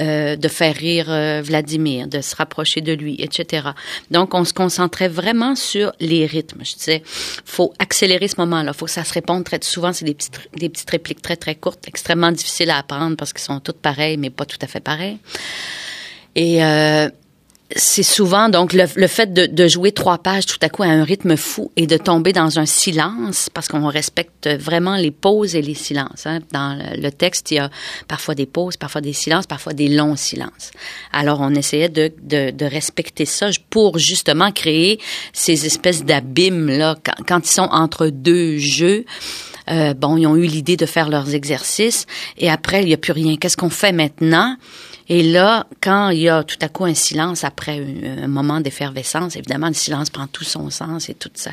euh, 0.00 0.36
de 0.36 0.48
faire 0.48 0.74
rire 0.74 1.06
euh, 1.08 1.42
Vladimir, 1.44 2.08
de 2.08 2.20
se 2.20 2.34
rapprocher 2.34 2.80
de 2.80 2.92
lui, 2.92 3.16
etc. 3.20 3.68
Donc 4.10 4.34
on 4.34 4.44
se 4.44 4.52
concentrait 4.52 5.08
vraiment 5.08 5.54
sur 5.54 5.92
les 6.00 6.26
rythmes. 6.26 6.64
Je 6.64 6.74
disais, 6.74 7.02
faut 7.44 7.72
accélérer 7.78 8.26
ce 8.26 8.40
moment-là, 8.40 8.72
faut 8.72 8.86
que 8.86 8.90
ça 8.90 9.04
se 9.04 9.12
réponde 9.14 9.44
très 9.44 9.60
souvent. 9.62 9.92
C'est 9.92 10.04
des 10.04 10.14
petites 10.14 10.40
des 10.56 10.68
petites 10.68 10.90
répliques 10.90 11.22
très 11.22 11.36
très 11.36 11.54
courtes, 11.54 11.86
extrêmement 11.86 12.32
difficiles 12.32 12.70
à 12.70 12.78
apprendre 12.78 13.16
parce 13.16 13.32
qu'ils 13.32 13.42
sont 13.42 13.60
toutes 13.60 13.80
pareilles 13.80 14.16
mais 14.16 14.30
pas 14.30 14.44
tout 14.44 14.58
à 14.60 14.66
fait 14.66 14.80
pareilles. 14.80 15.18
Et 16.34 16.64
euh, 16.64 17.08
c'est 17.76 18.02
souvent 18.02 18.48
donc 18.48 18.72
le, 18.72 18.84
le 18.94 19.06
fait 19.06 19.32
de, 19.32 19.46
de, 19.46 19.66
jouer 19.66 19.92
trois 19.92 20.18
pages 20.18 20.46
tout 20.46 20.58
à 20.60 20.68
coup 20.68 20.82
à 20.82 20.86
un 20.86 21.02
rythme 21.02 21.36
fou 21.36 21.72
et 21.76 21.86
de 21.86 21.96
tomber 21.96 22.32
dans 22.32 22.58
un 22.58 22.66
silence 22.66 23.48
parce 23.52 23.68
qu'on 23.68 23.86
respecte 23.88 24.48
vraiment 24.48 24.96
les 24.96 25.10
pauses 25.10 25.56
et 25.56 25.62
les 25.62 25.74
silences. 25.74 26.26
Hein. 26.26 26.40
Dans 26.52 26.78
le 26.96 27.10
texte, 27.10 27.50
il 27.50 27.54
y 27.54 27.58
a 27.58 27.70
parfois 28.06 28.34
des 28.34 28.46
pauses, 28.46 28.76
parfois 28.76 29.00
des 29.00 29.12
silences, 29.12 29.46
parfois 29.46 29.72
des 29.72 29.88
longs 29.88 30.16
silences. 30.16 30.70
Alors 31.12 31.40
on 31.40 31.54
essayait 31.54 31.88
de, 31.88 32.12
de, 32.22 32.50
de 32.50 32.64
respecter 32.64 33.24
ça 33.24 33.48
pour 33.70 33.98
justement 33.98 34.52
créer 34.52 35.00
ces 35.32 35.66
espèces 35.66 36.04
d'abîmes 36.04 36.68
là 36.68 36.96
quand, 37.02 37.24
quand, 37.26 37.46
ils 37.46 37.52
sont 37.52 37.68
entre 37.72 38.08
deux 38.08 38.58
jeux. 38.58 39.04
Euh, 39.70 39.94
bon, 39.94 40.16
ils 40.16 40.26
ont 40.26 40.36
eu 40.36 40.46
l'idée 40.46 40.76
de 40.76 40.86
faire 40.86 41.08
leurs 41.08 41.34
exercices 41.34 42.06
et 42.36 42.50
après 42.50 42.82
il 42.82 42.86
n'y 42.86 42.94
a 42.94 42.98
plus 42.98 43.12
rien. 43.12 43.36
Qu'est-ce 43.36 43.56
qu'on 43.56 43.70
fait 43.70 43.92
maintenant? 43.92 44.56
Et 45.08 45.22
là, 45.22 45.66
quand 45.82 46.10
il 46.10 46.20
y 46.20 46.28
a 46.28 46.44
tout 46.44 46.58
à 46.60 46.68
coup 46.68 46.84
un 46.84 46.94
silence 46.94 47.44
après 47.44 47.78
un, 47.78 48.24
un 48.24 48.28
moment 48.28 48.60
d'effervescence, 48.60 49.36
évidemment, 49.36 49.68
le 49.68 49.74
silence 49.74 50.10
prend 50.10 50.26
tout 50.26 50.44
son 50.44 50.70
sens 50.70 51.08
et 51.08 51.14
tout 51.14 51.30
ça. 51.34 51.50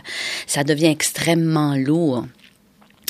Ça 0.48 0.64
devient 0.64 0.88
extrêmement 0.88 1.76
lourd. 1.76 2.26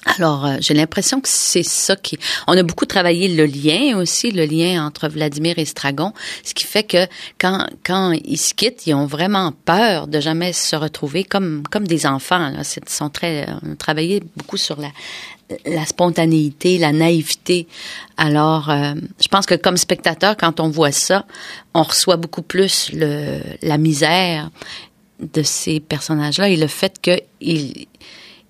Alors, 0.05 0.45
euh, 0.45 0.57
j'ai 0.59 0.73
l'impression 0.73 1.21
que 1.21 1.29
c'est 1.29 1.63
ça 1.63 1.95
qui... 1.95 2.17
On 2.47 2.57
a 2.57 2.63
beaucoup 2.63 2.85
travaillé 2.85 3.27
le 3.27 3.45
lien 3.45 3.97
aussi, 3.97 4.31
le 4.31 4.45
lien 4.45 4.83
entre 4.85 5.07
Vladimir 5.07 5.59
et 5.59 5.65
Stragon, 5.65 6.11
ce 6.43 6.55
qui 6.55 6.65
fait 6.65 6.83
que 6.83 7.05
quand, 7.39 7.67
quand 7.85 8.11
ils 8.11 8.37
se 8.37 8.53
quittent, 8.53 8.87
ils 8.87 8.95
ont 8.95 9.05
vraiment 9.05 9.53
peur 9.65 10.07
de 10.07 10.19
jamais 10.19 10.53
se 10.53 10.75
retrouver 10.75 11.23
comme, 11.23 11.63
comme 11.69 11.87
des 11.87 12.05
enfants. 12.07 12.49
Là. 12.49 12.63
Sont 12.87 13.09
très, 13.09 13.47
on 13.61 13.73
a 13.73 13.75
travaillé 13.75 14.23
beaucoup 14.35 14.57
sur 14.57 14.79
la, 14.81 14.89
la 15.65 15.85
spontanéité, 15.85 16.79
la 16.79 16.91
naïveté. 16.91 17.67
Alors, 18.17 18.69
euh, 18.69 18.93
je 19.21 19.27
pense 19.27 19.45
que 19.45 19.55
comme 19.55 19.77
spectateur, 19.77 20.35
quand 20.35 20.59
on 20.59 20.69
voit 20.69 20.91
ça, 20.91 21.25
on 21.73 21.83
reçoit 21.83 22.17
beaucoup 22.17 22.41
plus 22.41 22.89
le, 22.91 23.39
la 23.61 23.77
misère 23.77 24.49
de 25.19 25.43
ces 25.43 25.79
personnages-là 25.79 26.49
et 26.49 26.57
le 26.57 26.67
fait 26.67 26.99
qu'ils 26.99 27.87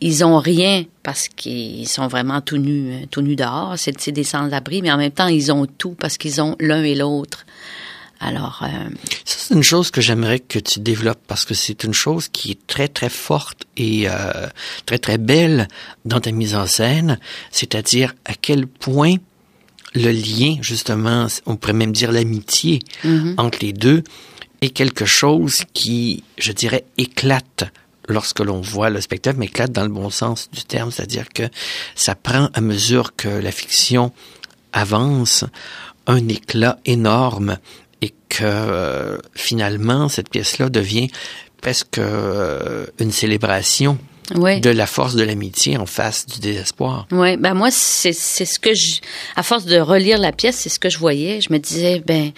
ils 0.02 0.26
ont 0.26 0.40
rien 0.40 0.84
parce 1.04 1.28
qu'ils 1.28 1.88
sont 1.88 2.08
vraiment 2.08 2.42
tout 2.42 2.58
nus, 2.58 2.92
euh, 2.92 3.06
tout 3.10 3.22
nus 3.22 3.36
dehors. 3.36 3.76
C'est, 3.78 4.10
des 4.10 4.24
sans-abri, 4.24 4.82
mais 4.82 4.92
en 4.92 4.98
même 4.98 5.12
temps, 5.12 5.28
ils 5.28 5.52
ont 5.52 5.66
tout 5.66 5.96
parce 5.98 6.18
qu'ils 6.18 6.42
ont 6.42 6.56
l'un 6.60 6.84
et 6.84 6.96
l'autre. 6.96 7.46
Alors, 8.20 8.62
euh, 8.64 8.90
ça 9.26 9.38
c'est 9.40 9.54
une 9.54 9.64
chose 9.64 9.90
que 9.90 10.02
j'aimerais 10.02 10.40
que 10.40 10.60
tu 10.60 10.80
développes 10.80 11.22
parce 11.28 11.46
que 11.46 11.54
c'est 11.54 11.84
une 11.84 11.94
chose 11.94 12.28
qui 12.28 12.52
est 12.52 12.68
très 12.68 12.88
très 12.88 13.10
forte 13.10 13.64
et 13.78 14.08
euh, 14.08 14.48
très 14.86 15.00
très 15.00 15.18
belle 15.18 15.68
dans 16.06 16.20
ta 16.20 16.32
mise 16.32 16.56
en 16.56 16.68
scène, 16.68 17.20
c'est-à-dire 17.52 18.14
à 18.26 18.34
quel 18.34 18.68
point 18.68 19.16
le 19.96 20.12
lien, 20.12 20.58
justement, 20.62 21.28
on 21.46 21.56
pourrait 21.56 21.74
même 21.74 21.92
dire 21.92 22.12
l'amitié 22.12 22.80
mm-hmm. 23.04 23.36
entre 23.38 23.60
les 23.62 23.74
deux, 23.74 24.04
est 24.62 24.70
quelque 24.70 25.06
chose 25.06 25.64
qui, 25.74 26.24
je 26.38 26.52
dirais, 26.52 26.86
éclate 27.00 27.66
lorsque 28.12 28.40
l'on 28.40 28.62
voit 28.62 28.90
le 28.90 29.02
spectacle, 29.02 29.38
mais 29.40 29.46
éclate 29.46 29.72
dans 29.72 29.84
le 29.84 29.90
bon 29.90 30.10
sens 30.10 30.50
du 30.52 30.64
terme, 30.64 30.92
c'est-à-dire 30.92 31.30
que 31.30 31.44
ça 31.96 32.16
prend 32.16 32.50
à 32.54 32.62
mesure 32.62 33.16
que 33.16 33.28
la 33.28 33.52
fiction 33.52 34.12
avance 34.74 35.46
un 36.08 36.28
éclat 36.28 36.80
énorme 36.86 37.58
et 38.02 38.14
que 38.30 38.44
euh, 38.44 39.18
finalement 39.36 40.10
cette 40.10 40.30
pièce-là 40.30 40.70
devient 40.70 41.10
presque 41.62 42.00
euh, 42.00 42.88
une 43.00 43.12
célébration 43.12 43.98
de 44.34 44.70
la 44.70 44.86
force 44.86 45.16
de 45.16 45.24
l'amitié 45.24 45.78
en 45.78 45.86
face 45.86 46.26
du 46.26 46.40
désespoir. 46.40 47.06
Oui, 47.12 47.36
ben 47.38 47.54
moi 47.54 47.70
c'est 47.70 48.14
c'est 48.14 48.46
ce 48.46 48.60
que 48.60 48.74
je 48.74 49.02
à 49.36 49.44
force 49.44 49.66
de 49.66 49.78
relire 49.78 50.18
la 50.18 50.32
pièce, 50.32 50.56
c'est 50.56 50.70
ce 50.70 50.80
que 50.80 50.90
je 50.90 50.98
voyais, 50.98 51.42
je 51.42 51.52
me 51.52 51.60
disais 51.60 52.02
ben 52.06 52.32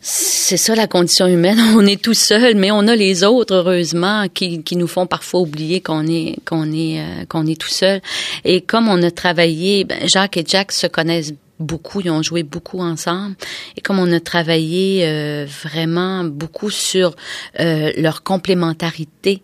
c'est 0.00 0.56
ça 0.56 0.74
la 0.74 0.86
condition 0.86 1.26
humaine. 1.26 1.58
On 1.76 1.86
est 1.86 2.00
tout 2.00 2.14
seul, 2.14 2.54
mais 2.56 2.70
on 2.70 2.88
a 2.88 2.96
les 2.96 3.22
autres, 3.22 3.54
heureusement, 3.54 4.26
qui, 4.32 4.62
qui 4.62 4.76
nous 4.76 4.86
font 4.86 5.06
parfois 5.06 5.40
oublier 5.40 5.80
qu'on 5.80 6.06
est 6.06 6.36
qu'on 6.44 6.72
est 6.72 7.00
euh, 7.00 7.24
qu'on 7.28 7.46
est 7.46 7.60
tout 7.60 7.68
seul. 7.68 8.00
Et 8.44 8.60
comme 8.62 8.88
on 8.88 9.02
a 9.02 9.10
travaillé, 9.10 9.84
ben, 9.84 9.98
Jacques 10.08 10.36
et 10.36 10.44
Jack 10.46 10.72
se 10.72 10.86
connaissent 10.86 11.34
beaucoup, 11.60 12.00
ils 12.00 12.10
ont 12.10 12.22
joué 12.22 12.42
beaucoup 12.42 12.80
ensemble. 12.80 13.36
Et 13.76 13.80
comme 13.80 13.98
on 13.98 14.10
a 14.12 14.18
travaillé 14.18 15.06
euh, 15.06 15.46
vraiment 15.46 16.24
beaucoup 16.24 16.70
sur 16.70 17.14
euh, 17.60 17.92
leur 17.96 18.22
complémentarité, 18.22 19.42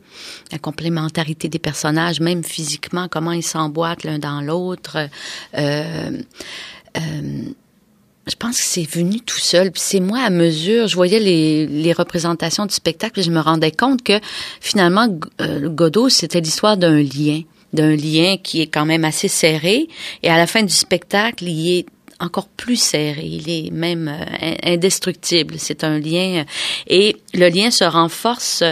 la 0.50 0.58
complémentarité 0.58 1.48
des 1.48 1.58
personnages, 1.58 2.20
même 2.20 2.42
physiquement, 2.42 3.06
comment 3.08 3.32
ils 3.32 3.44
s'emboîtent 3.44 4.04
l'un 4.04 4.18
dans 4.18 4.40
l'autre. 4.40 5.08
Euh, 5.56 6.10
je 8.26 8.34
pense 8.34 8.56
que 8.56 8.64
c'est 8.64 8.88
venu 8.88 9.20
tout 9.20 9.38
seul. 9.38 9.70
C'est 9.74 10.00
moi 10.00 10.18
à 10.20 10.30
mesure, 10.30 10.88
je 10.88 10.96
voyais 10.96 11.20
les, 11.20 11.92
représentations 11.92 12.66
du 12.66 12.74
spectacle 12.74 13.20
et 13.20 13.22
je 13.22 13.30
me 13.30 13.40
rendais 13.40 13.70
compte 13.70 14.02
que 14.02 14.20
finalement, 14.60 15.08
euh, 15.40 15.68
Godot, 15.68 16.08
c'était 16.08 16.40
l'histoire 16.40 16.76
d'un 16.76 17.00
lien, 17.00 17.42
d'un 17.72 17.94
lien 17.94 18.36
qui 18.42 18.60
est 18.60 18.66
quand 18.66 18.84
même 18.84 19.04
assez 19.04 19.28
serré. 19.28 19.88
Et 20.22 20.28
à 20.28 20.36
la 20.36 20.46
fin 20.46 20.62
du 20.62 20.74
spectacle, 20.74 21.44
il 21.44 21.78
est 21.78 21.86
encore 22.18 22.48
plus 22.48 22.76
serré, 22.76 23.24
il 23.24 23.48
est 23.48 23.70
même 23.70 24.08
euh, 24.08 24.54
indestructible. 24.64 25.54
C'est 25.58 25.84
un 25.84 25.98
lien 25.98 26.44
et 26.88 27.16
le 27.32 27.48
lien 27.48 27.70
se 27.70 27.84
renforce 27.84 28.64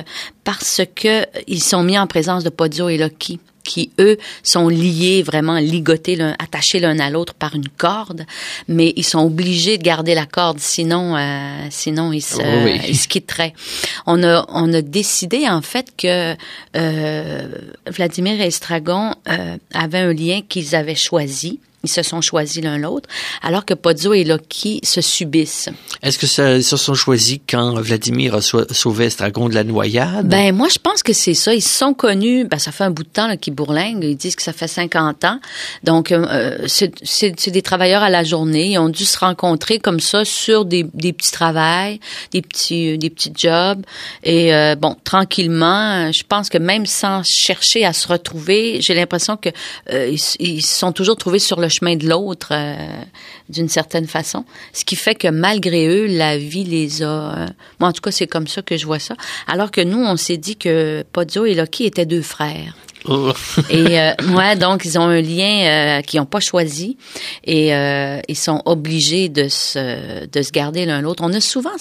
parce 0.42 0.82
que 0.96 1.24
ils 1.46 1.62
sont 1.62 1.84
mis 1.84 1.98
en 1.98 2.06
présence 2.08 2.42
de 2.42 2.50
Podio 2.50 2.88
et 2.88 2.98
Loki 2.98 3.38
qui, 3.64 3.90
eux, 3.98 4.18
sont 4.42 4.68
liés, 4.68 5.22
vraiment 5.22 5.56
ligotés, 5.56 6.20
attachés 6.38 6.78
l'un 6.78 6.98
à 7.00 7.10
l'autre 7.10 7.34
par 7.34 7.54
une 7.56 7.68
corde, 7.68 8.24
mais 8.68 8.92
ils 8.96 9.04
sont 9.04 9.20
obligés 9.20 9.78
de 9.78 9.82
garder 9.82 10.14
la 10.14 10.26
corde, 10.26 10.60
sinon, 10.60 11.16
euh, 11.16 11.66
sinon 11.70 12.12
ils 12.12 12.22
se, 12.22 12.88
ils 12.88 12.96
se 12.96 13.08
quitteraient. 13.08 13.54
On 14.06 14.22
a, 14.22 14.44
on 14.48 14.72
a 14.72 14.82
décidé, 14.82 15.48
en 15.48 15.62
fait, 15.62 15.88
que 15.96 16.36
euh, 16.76 17.48
Vladimir 17.86 18.40
et 18.40 18.46
Estragon 18.46 19.14
euh, 19.28 19.56
avaient 19.72 19.98
un 19.98 20.12
lien 20.12 20.40
qu'ils 20.48 20.74
avaient 20.76 20.94
choisi 20.94 21.58
ils 21.84 21.88
se 21.88 22.02
sont 22.02 22.20
choisis 22.20 22.62
l'un 22.62 22.78
l'autre, 22.78 23.08
alors 23.42 23.64
que 23.64 23.74
Pozzo 23.74 24.12
et 24.14 24.24
Loki 24.24 24.80
se 24.82 25.00
subissent. 25.00 25.68
Est-ce 26.02 26.18
que 26.18 26.26
ça, 26.26 26.56
ils 26.56 26.64
se 26.64 26.76
sont 26.76 26.94
choisis 26.94 27.38
quand 27.48 27.74
Vladimir 27.80 28.34
a 28.34 28.40
sauvé 28.40 29.06
Estragon 29.06 29.48
de 29.48 29.54
la 29.54 29.64
noyade? 29.64 30.28
Ben, 30.28 30.54
moi, 30.54 30.68
je 30.72 30.78
pense 30.78 31.02
que 31.02 31.12
c'est 31.12 31.34
ça. 31.34 31.54
Ils 31.54 31.62
se 31.62 31.78
sont 31.78 31.94
connus, 31.94 32.44
ben, 32.44 32.58
ça 32.58 32.72
fait 32.72 32.84
un 32.84 32.90
bout 32.90 33.04
de 33.04 33.08
temps 33.08 33.36
qu'ils 33.36 33.54
bourlinguent. 33.54 34.04
Ils 34.04 34.16
disent 34.16 34.36
que 34.36 34.42
ça 34.42 34.52
fait 34.52 34.68
50 34.68 35.24
ans. 35.24 35.38
Donc, 35.82 36.12
euh, 36.12 36.66
c'est 36.66 37.50
des 37.50 37.62
travailleurs 37.62 38.02
à 38.02 38.10
la 38.10 38.24
journée. 38.24 38.72
Ils 38.72 38.78
ont 38.78 38.88
dû 38.88 39.04
se 39.04 39.18
rencontrer 39.18 39.78
comme 39.78 40.00
ça 40.00 40.24
sur 40.24 40.64
des, 40.64 40.84
des 40.94 41.12
petits 41.12 41.32
travails, 41.32 42.00
des 42.32 42.42
petits, 42.42 42.98
des 42.98 43.10
petits 43.10 43.32
jobs. 43.36 43.82
Et 44.22 44.54
euh, 44.54 44.74
bon, 44.74 44.96
tranquillement, 45.04 46.10
je 46.12 46.22
pense 46.28 46.48
que 46.48 46.58
même 46.58 46.86
sans 46.86 47.22
chercher 47.24 47.84
à 47.84 47.92
se 47.92 48.08
retrouver, 48.08 48.80
j'ai 48.80 48.94
l'impression 48.94 49.36
que 49.36 49.50
euh, 49.92 50.08
ils, 50.08 50.20
ils 50.40 50.62
se 50.62 50.78
sont 50.78 50.92
toujours 50.92 51.16
trouvés 51.16 51.38
sur 51.38 51.60
le 51.60 51.68
chemin 51.74 51.96
de 51.96 52.08
l'autre 52.08 52.48
euh, 52.52 52.76
d'une 53.48 53.68
certaine 53.68 54.06
façon. 54.06 54.44
Ce 54.72 54.84
qui 54.84 54.96
fait 54.96 55.14
que 55.14 55.28
malgré 55.28 55.86
eux, 55.86 56.06
la 56.06 56.38
vie 56.38 56.64
les 56.64 57.02
a... 57.02 57.06
Euh, 57.06 57.46
moi, 57.80 57.90
en 57.90 57.92
tout 57.92 58.00
cas, 58.00 58.10
c'est 58.10 58.26
comme 58.26 58.46
ça 58.46 58.62
que 58.62 58.76
je 58.76 58.86
vois 58.86 58.98
ça. 58.98 59.14
Alors 59.46 59.70
que 59.70 59.80
nous, 59.80 59.98
on 59.98 60.16
s'est 60.16 60.36
dit 60.36 60.56
que 60.56 61.04
Podio 61.12 61.44
et 61.44 61.54
Loki 61.54 61.84
étaient 61.84 62.06
deux 62.06 62.22
frères. 62.22 62.74
Oh. 63.06 63.32
et 63.68 64.00
euh, 64.00 64.12
ouais, 64.34 64.56
donc 64.56 64.86
ils 64.86 64.98
ont 64.98 65.02
un 65.02 65.20
lien 65.20 66.00
qu'ils 66.00 66.20
n'ont 66.20 66.26
pas 66.26 66.40
choisi 66.40 66.96
et 67.44 67.68
ils 68.28 68.36
sont 68.36 68.62
obligés 68.64 69.28
de 69.28 69.48
se 69.48 70.26
de 70.26 70.42
se 70.42 70.50
garder 70.50 70.86
l'un 70.86 71.02
l'autre. 71.02 71.22
On 71.22 71.32
a 71.34 71.40
souvent 71.40 71.76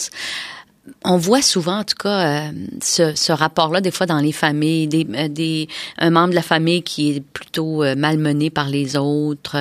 on 1.06 1.18
voit 1.18 1.42
souvent, 1.42 1.80
en 1.80 1.84
tout 1.84 1.96
cas, 1.98 2.52
ce, 2.82 3.16
ce 3.16 3.32
rapport-là, 3.32 3.82
des 3.82 3.92
fois 3.92 4.06
dans 4.06 4.20
les 4.20 4.32
familles, 4.32 4.88
des, 4.88 5.04
des, 5.30 5.68
un 5.98 6.10
membre 6.10 6.32
de 6.32 6.36
la 6.36 6.42
famille 6.42 6.84
qui 6.84 7.12
est 7.12 7.22
plutôt 7.22 7.84
malmené 7.96 8.50
par 8.50 8.68
les 8.70 8.98
autres. 8.98 9.56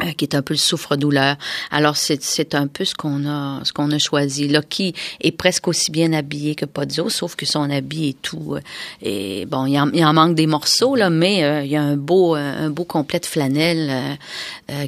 Euh, 0.00 0.12
qui 0.16 0.24
est 0.24 0.36
un 0.36 0.42
peu 0.42 0.54
le 0.54 0.58
souffre-douleur. 0.58 1.34
Alors 1.72 1.96
c'est 1.96 2.22
c'est 2.22 2.54
un 2.54 2.68
peu 2.68 2.84
ce 2.84 2.94
qu'on 2.94 3.26
a 3.26 3.60
ce 3.64 3.72
qu'on 3.72 3.90
a 3.90 3.98
choisi. 3.98 4.46
Loki 4.46 4.94
est 5.20 5.32
presque 5.32 5.66
aussi 5.66 5.90
bien 5.90 6.12
habillé 6.12 6.54
que 6.54 6.66
Pozzo, 6.66 7.08
sauf 7.08 7.34
que 7.34 7.44
son 7.44 7.68
habit 7.68 8.10
est 8.10 8.22
tout 8.22 8.54
euh, 8.54 8.60
et 9.02 9.44
bon 9.46 9.66
il 9.66 9.76
en, 9.76 9.90
il 9.90 10.04
en 10.04 10.12
manque 10.12 10.36
des 10.36 10.46
morceaux 10.46 10.94
là, 10.94 11.10
mais 11.10 11.42
euh, 11.42 11.64
il 11.64 11.70
y 11.72 11.74
a 11.74 11.82
un 11.82 11.96
beau 11.96 12.36
un 12.36 12.70
beau 12.70 12.84
complet 12.84 13.18
de 13.18 13.26
flanelle 13.26 14.18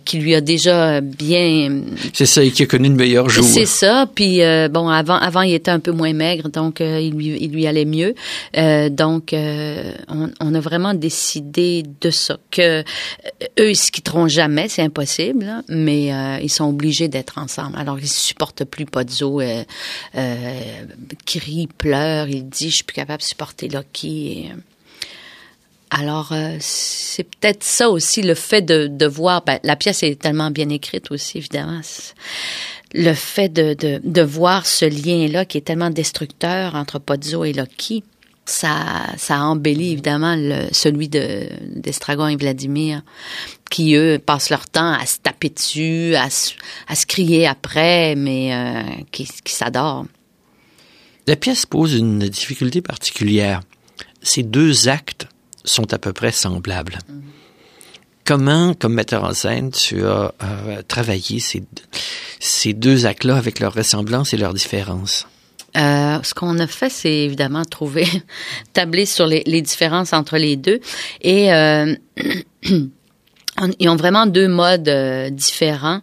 qui 0.05 0.19
lui 0.19 0.35
a 0.37 0.41
déjà 0.41 1.01
bien. 1.01 1.83
C'est 2.13 2.27
ça, 2.27 2.45
et 2.45 2.53
qui 2.53 2.63
a 2.63 2.67
connu 2.67 2.87
une 2.87 2.97
meilleure 2.97 3.29
joue. 3.29 3.43
C'est 3.43 3.67
ça. 3.67 4.07
Puis 4.15 4.39
bon 4.71 4.89
avant 4.89 5.17
avant 5.17 5.43
il 5.43 5.55
était 5.55 5.73
un 5.73 5.81
peu 5.81 5.91
moins 5.91 6.13
maigre, 6.13 6.51
donc 6.51 6.79
il 6.79 7.15
lui 7.15 7.37
il 7.41 7.51
lui 7.51 7.67
allait 7.67 7.85
mieux. 7.85 8.15
donc 8.91 9.35
on, 9.35 10.31
on 10.39 10.55
a 10.55 10.61
vraiment 10.61 10.95
décidé 10.95 11.83
de 12.01 12.11
ça 12.11 12.39
que 12.53 12.83
eux 13.59 13.71
ils 13.71 13.77
se 13.77 13.91
quitteront 13.91 14.29
jamais, 14.29 14.69
c'est 14.69 14.83
impossible 14.83 15.00
mais 15.69 16.13
euh, 16.13 16.39
ils 16.43 16.51
sont 16.51 16.69
obligés 16.69 17.09
d'être 17.09 17.39
ensemble. 17.39 17.77
Alors, 17.79 17.99
ils 17.99 18.09
supportent 18.09 18.65
plus 18.65 18.87
Pozzo, 18.87 19.41
euh, 19.41 19.65
euh, 20.17 20.61
crie, 21.27 21.67
pleure, 21.67 22.29
il 22.29 22.49
dit, 22.49 22.71
je 22.71 22.77
suis 22.77 22.85
plus 22.85 22.95
capable 22.95 23.23
de 23.23 23.27
supporter 23.27 23.69
Loki. 23.69 24.51
alors, 25.91 26.33
euh, 26.33 26.57
c'est 26.61 27.25
peut-être 27.25 27.65
ça 27.65 27.91
aussi, 27.91 28.23
le 28.23 28.35
fait 28.35 28.63
de, 28.63 28.87
de 28.87 29.07
voir, 29.07 29.43
ben, 29.45 29.59
la 29.65 29.77
pièce 29.77 30.03
est 30.03 30.21
tellement 30.21 30.51
bien 30.51 30.69
écrite 30.69 31.11
aussi, 31.11 31.39
évidemment. 31.39 31.81
Le 32.95 33.15
fait 33.15 33.49
de, 33.49 33.75
de, 33.75 34.01
de 34.03 34.23
voir 34.23 34.67
ce 34.67 34.85
lien-là 34.85 35.45
qui 35.45 35.59
est 35.59 35.63
tellement 35.63 35.91
destructeur 35.91 36.75
entre 36.75 36.99
Pozzo 36.99 37.45
et 37.45 37.53
Loki, 37.53 38.03
ça, 38.51 39.07
ça 39.17 39.43
embellit 39.43 39.93
évidemment 39.93 40.35
le, 40.37 40.69
celui 40.73 41.09
de 41.09 41.49
d'Estragon 41.77 42.29
et 42.29 42.37
Vladimir, 42.37 43.03
qui 43.71 43.95
eux 43.95 44.19
passent 44.19 44.51
leur 44.51 44.69
temps 44.69 44.93
à 44.93 45.07
se 45.07 45.19
taper 45.19 45.51
dessus, 45.51 46.15
à, 46.17 46.29
à 46.89 46.95
se 46.95 47.07
crier 47.07 47.47
après, 47.47 48.15
mais 48.17 48.55
euh, 48.55 48.83
qui, 49.13 49.29
qui 49.45 49.55
s'adorent. 49.55 50.07
La 51.27 51.37
pièce 51.37 51.67
pose 51.67 51.95
une 51.95 52.29
difficulté 52.29 52.83
particulière. 52.83 53.61
Ces 54.23 54.43
deux 54.43 54.89
actes 54.89 55.29
sont 55.65 55.93
à 55.93 55.99
peu 55.99 56.13
près 56.13 56.33
semblables. 56.33 56.99
Mm-hmm. 57.09 57.21
Comment, 58.25 58.75
comme 58.75 58.95
metteur 58.95 59.25
en 59.25 59.35
scène, 59.35 59.71
tu 59.71 60.05
as 60.05 60.35
euh, 60.43 60.83
travaillé 60.87 61.41
ces, 61.41 61.63
ces 62.39 62.73
deux 62.75 63.07
actes-là 63.07 63.37
avec 63.37 63.61
leur 63.61 63.75
ressemblance 63.75 64.35
et 64.35 64.37
leur 64.37 64.55
différence? 64.55 65.27
Euh, 65.77 66.19
ce 66.23 66.35
qu'on 66.35 66.59
a 66.59 66.67
fait, 66.67 66.91
c'est 66.91 67.13
évidemment 67.13 67.65
trouver, 67.65 68.07
tabler 68.73 69.07
sur 69.07 69.27
les, 69.27 69.43
les, 69.47 69.63
différences 69.63 70.13
entre 70.13 70.37
les 70.37 70.57
deux. 70.57 70.81
Et 71.21 71.53
euh, 71.53 71.95
ils 73.79 73.89
ont 73.89 73.97
vraiment 73.97 74.27
deux 74.27 74.49
modes 74.49 74.89
euh, 74.89 75.31
différents. 75.31 76.01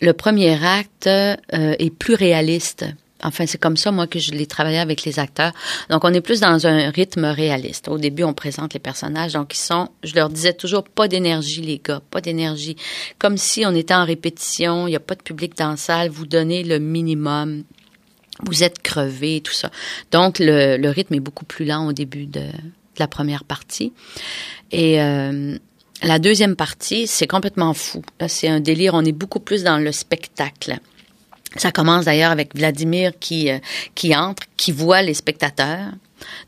Le 0.00 0.12
premier 0.12 0.64
acte 0.64 1.06
euh, 1.06 1.36
est 1.50 1.90
plus 1.90 2.14
réaliste. 2.14 2.86
Enfin, 3.24 3.46
c'est 3.46 3.58
comme 3.58 3.76
ça, 3.76 3.92
moi, 3.92 4.08
que 4.08 4.18
je 4.18 4.32
l'ai 4.32 4.46
travaillé 4.46 4.78
avec 4.78 5.04
les 5.04 5.20
acteurs. 5.20 5.52
Donc, 5.90 6.04
on 6.04 6.12
est 6.12 6.20
plus 6.20 6.40
dans 6.40 6.66
un 6.66 6.90
rythme 6.90 7.26
réaliste. 7.26 7.86
Au 7.86 7.96
début, 7.96 8.24
on 8.24 8.34
présente 8.34 8.74
les 8.74 8.80
personnages. 8.80 9.34
Donc, 9.34 9.54
ils 9.54 9.60
sont, 9.60 9.90
je 10.02 10.16
leur 10.16 10.28
disais 10.28 10.54
toujours, 10.54 10.82
pas 10.82 11.06
d'énergie, 11.06 11.60
les 11.60 11.80
gars, 11.84 12.02
pas 12.10 12.20
d'énergie. 12.20 12.74
Comme 13.20 13.36
si 13.36 13.64
on 13.64 13.74
était 13.76 13.94
en 13.94 14.04
répétition, 14.04 14.88
il 14.88 14.90
n'y 14.90 14.96
a 14.96 15.00
pas 15.00 15.14
de 15.14 15.22
public 15.22 15.56
dans 15.56 15.70
la 15.70 15.76
salle, 15.76 16.08
vous 16.08 16.26
donnez 16.26 16.64
le 16.64 16.80
minimum. 16.80 17.62
Vous 18.44 18.62
êtes 18.64 18.80
crevé, 18.82 19.40
tout 19.40 19.52
ça. 19.52 19.70
Donc, 20.10 20.38
le, 20.38 20.76
le 20.76 20.88
rythme 20.90 21.14
est 21.14 21.20
beaucoup 21.20 21.44
plus 21.44 21.64
lent 21.64 21.86
au 21.86 21.92
début 21.92 22.26
de, 22.26 22.40
de 22.40 22.98
la 22.98 23.06
première 23.08 23.44
partie. 23.44 23.92
Et 24.72 25.00
euh, 25.00 25.56
la 26.02 26.18
deuxième 26.18 26.56
partie, 26.56 27.06
c'est 27.06 27.26
complètement 27.28 27.72
fou. 27.74 28.02
C'est 28.28 28.48
un 28.48 28.60
délire. 28.60 28.94
On 28.94 29.04
est 29.04 29.12
beaucoup 29.12 29.40
plus 29.40 29.62
dans 29.62 29.78
le 29.78 29.92
spectacle. 29.92 30.78
Ça 31.56 31.70
commence 31.70 32.06
d'ailleurs 32.06 32.30
avec 32.32 32.56
Vladimir 32.56 33.12
qui, 33.20 33.50
euh, 33.50 33.58
qui 33.94 34.16
entre, 34.16 34.42
qui 34.56 34.72
voit 34.72 35.02
les 35.02 35.14
spectateurs. 35.14 35.90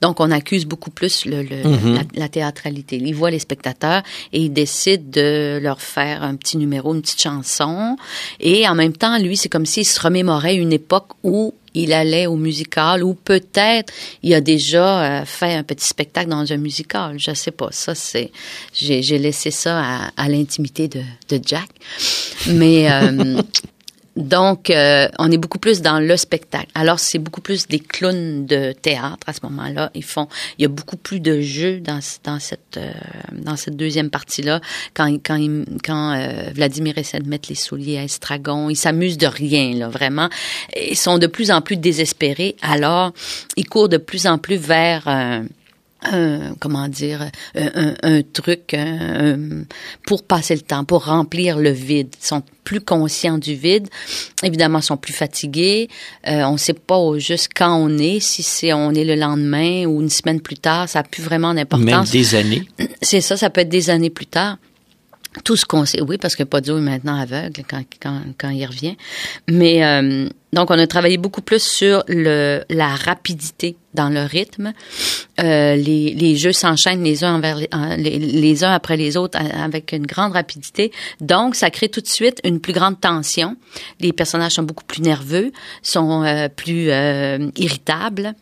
Donc, 0.00 0.20
on 0.20 0.30
accuse 0.30 0.66
beaucoup 0.66 0.90
plus 0.90 1.26
le, 1.26 1.42
le 1.42 1.62
Mhm. 1.64 1.94
la, 1.94 2.02
la 2.14 2.28
théâtralité. 2.28 2.96
Il 2.96 3.14
voit 3.14 3.30
les 3.30 3.38
spectateurs 3.40 4.02
et 4.32 4.40
il 4.40 4.50
décide 4.52 5.10
de 5.10 5.58
leur 5.62 5.80
faire 5.82 6.22
un 6.22 6.36
petit 6.36 6.56
numéro, 6.56 6.94
une 6.94 7.02
petite 7.02 7.20
chanson. 7.20 7.96
Et 8.40 8.66
en 8.68 8.74
même 8.74 8.92
temps, 8.96 9.18
lui, 9.18 9.36
c'est 9.36 9.48
comme 9.48 9.66
s'il 9.66 9.84
se 9.86 10.00
remémorait 10.00 10.56
une 10.56 10.72
époque 10.72 11.08
où 11.22 11.54
il 11.74 11.92
allait 11.92 12.26
au 12.26 12.36
musical 12.36 13.02
ou 13.02 13.14
peut-être 13.14 13.92
il 14.22 14.32
a 14.34 14.40
déjà 14.40 15.20
euh, 15.20 15.24
fait 15.24 15.54
un 15.54 15.62
petit 15.62 15.86
spectacle 15.86 16.30
dans 16.30 16.50
un 16.52 16.56
musical. 16.56 17.16
Je 17.18 17.34
sais 17.34 17.50
pas. 17.50 17.68
Ça, 17.70 17.94
c'est 17.94 18.30
j'ai 18.72 19.18
laissé 19.18 19.50
ça 19.50 20.10
à, 20.16 20.28
l'intimité 20.28 20.88
de, 20.88 21.02
de 21.28 21.40
Jack. 21.44 21.68
Mais 22.48 22.90
euh, 22.90 23.42
donc, 24.16 24.70
euh, 24.70 25.08
on 25.18 25.30
est 25.32 25.38
beaucoup 25.38 25.58
plus 25.58 25.82
dans 25.82 25.98
le 25.98 26.16
spectacle. 26.16 26.68
Alors, 26.74 27.00
c'est 27.00 27.18
beaucoup 27.18 27.40
plus 27.40 27.66
des 27.66 27.80
clowns 27.80 28.46
de 28.46 28.72
théâtre 28.72 29.26
à 29.26 29.32
ce 29.32 29.40
moment-là. 29.42 29.90
Ils 29.94 30.04
font, 30.04 30.28
il 30.58 30.62
y 30.62 30.64
a 30.64 30.68
beaucoup 30.68 30.96
plus 30.96 31.18
de 31.18 31.40
jeux 31.40 31.80
dans, 31.80 31.98
dans 32.22 32.38
cette 32.38 32.76
euh, 32.76 32.92
dans 33.32 33.56
cette 33.56 33.76
deuxième 33.76 34.10
partie-là. 34.10 34.60
Quand 34.94 35.12
quand 35.24 35.64
quand 35.82 36.12
euh, 36.12 36.50
Vladimir 36.54 36.96
essaie 36.96 37.18
de 37.18 37.28
mettre 37.28 37.48
les 37.48 37.56
souliers 37.56 37.98
à 37.98 38.04
Estragon, 38.04 38.70
ils 38.70 38.76
s'amusent 38.76 39.18
de 39.18 39.26
rien 39.26 39.74
là, 39.74 39.88
vraiment. 39.88 40.28
Ils 40.76 40.96
sont 40.96 41.18
de 41.18 41.26
plus 41.26 41.50
en 41.50 41.60
plus 41.60 41.76
désespérés. 41.76 42.54
Alors, 42.62 43.12
ils 43.56 43.68
courent 43.68 43.88
de 43.88 43.96
plus 43.96 44.26
en 44.28 44.38
plus 44.38 44.56
vers 44.56 45.08
euh, 46.12 46.50
un, 46.50 46.54
comment 46.60 46.88
dire, 46.88 47.30
un, 47.54 47.70
un- 47.74 47.94
un 48.02 48.22
truc 48.22 48.74
un- 48.74 49.64
pour 50.06 50.22
passer 50.24 50.54
le 50.54 50.60
temps, 50.62 50.84
pour 50.84 51.04
remplir 51.06 51.58
le 51.58 51.70
vide. 51.70 52.14
Ils 52.20 52.26
sont 52.26 52.42
plus 52.64 52.80
conscients 52.80 53.38
du 53.38 53.54
vide. 53.54 53.88
Évidemment, 54.42 54.78
ils 54.80 54.84
sont 54.84 54.96
plus 54.96 55.12
fatigués. 55.12 55.88
Euh, 56.26 56.42
on 56.44 56.52
ne 56.52 56.58
sait 56.58 56.72
pas 56.74 56.96
au 56.96 57.18
juste 57.18 57.48
quand 57.54 57.74
on 57.76 57.98
est, 57.98 58.20
si 58.20 58.42
c'est 58.42 58.72
on 58.72 58.92
est 58.92 59.04
le 59.04 59.14
lendemain 59.16 59.84
ou 59.86 60.00
une 60.00 60.10
semaine 60.10 60.40
plus 60.40 60.56
tard. 60.56 60.88
Ça 60.88 61.00
n'a 61.00 61.02
plus 61.04 61.22
vraiment 61.22 61.54
Même 61.54 61.66
d'importance. 61.68 62.10
des 62.10 62.34
années. 62.34 62.62
C'est 63.02 63.20
ça, 63.20 63.36
ça 63.36 63.50
peut 63.50 63.60
être 63.62 63.68
des 63.68 63.90
années 63.90 64.10
plus 64.10 64.26
tard. 64.26 64.56
Tout 65.42 65.56
ce 65.56 65.64
qu'on 65.64 65.84
sait, 65.84 66.00
oui, 66.00 66.16
parce 66.16 66.36
que 66.36 66.44
Podio 66.44 66.78
est 66.78 66.80
maintenant 66.80 67.18
aveugle 67.18 67.64
quand, 67.68 67.82
quand, 68.00 68.20
quand 68.38 68.50
il 68.50 68.64
revient. 68.66 68.96
Mais 69.48 69.84
euh, 69.84 70.28
donc, 70.52 70.70
on 70.70 70.78
a 70.78 70.86
travaillé 70.86 71.18
beaucoup 71.18 71.42
plus 71.42 71.62
sur 71.62 72.04
la 72.08 72.94
rapidité 72.94 73.76
dans 73.94 74.10
le 74.10 74.22
rythme. 74.22 74.72
Euh, 75.40 75.74
les, 75.74 76.14
les 76.14 76.36
jeux 76.36 76.52
s'enchaînent 76.52 77.02
les 77.02 77.24
uns 77.24 77.40
les, 77.96 78.64
uns 78.64 78.72
après 78.72 78.96
les 78.96 79.16
autres 79.16 79.38
avec 79.38 79.92
une 79.92 80.06
grande 80.06 80.32
rapidité. 80.32 80.92
Donc, 81.20 81.56
ça 81.56 81.70
crée 81.70 81.88
tout 81.88 82.00
de 82.00 82.08
suite 82.08 82.40
une 82.44 82.60
plus 82.60 82.72
grande 82.72 83.00
tension. 83.00 83.56
Les 83.98 84.12
personnages 84.12 84.52
sont 84.52 84.62
beaucoup 84.62 84.84
plus 84.84 85.02
nerveux, 85.02 85.50
sont 85.82 86.22
euh, 86.22 86.48
plus 86.48 86.90
irritables 87.56 88.34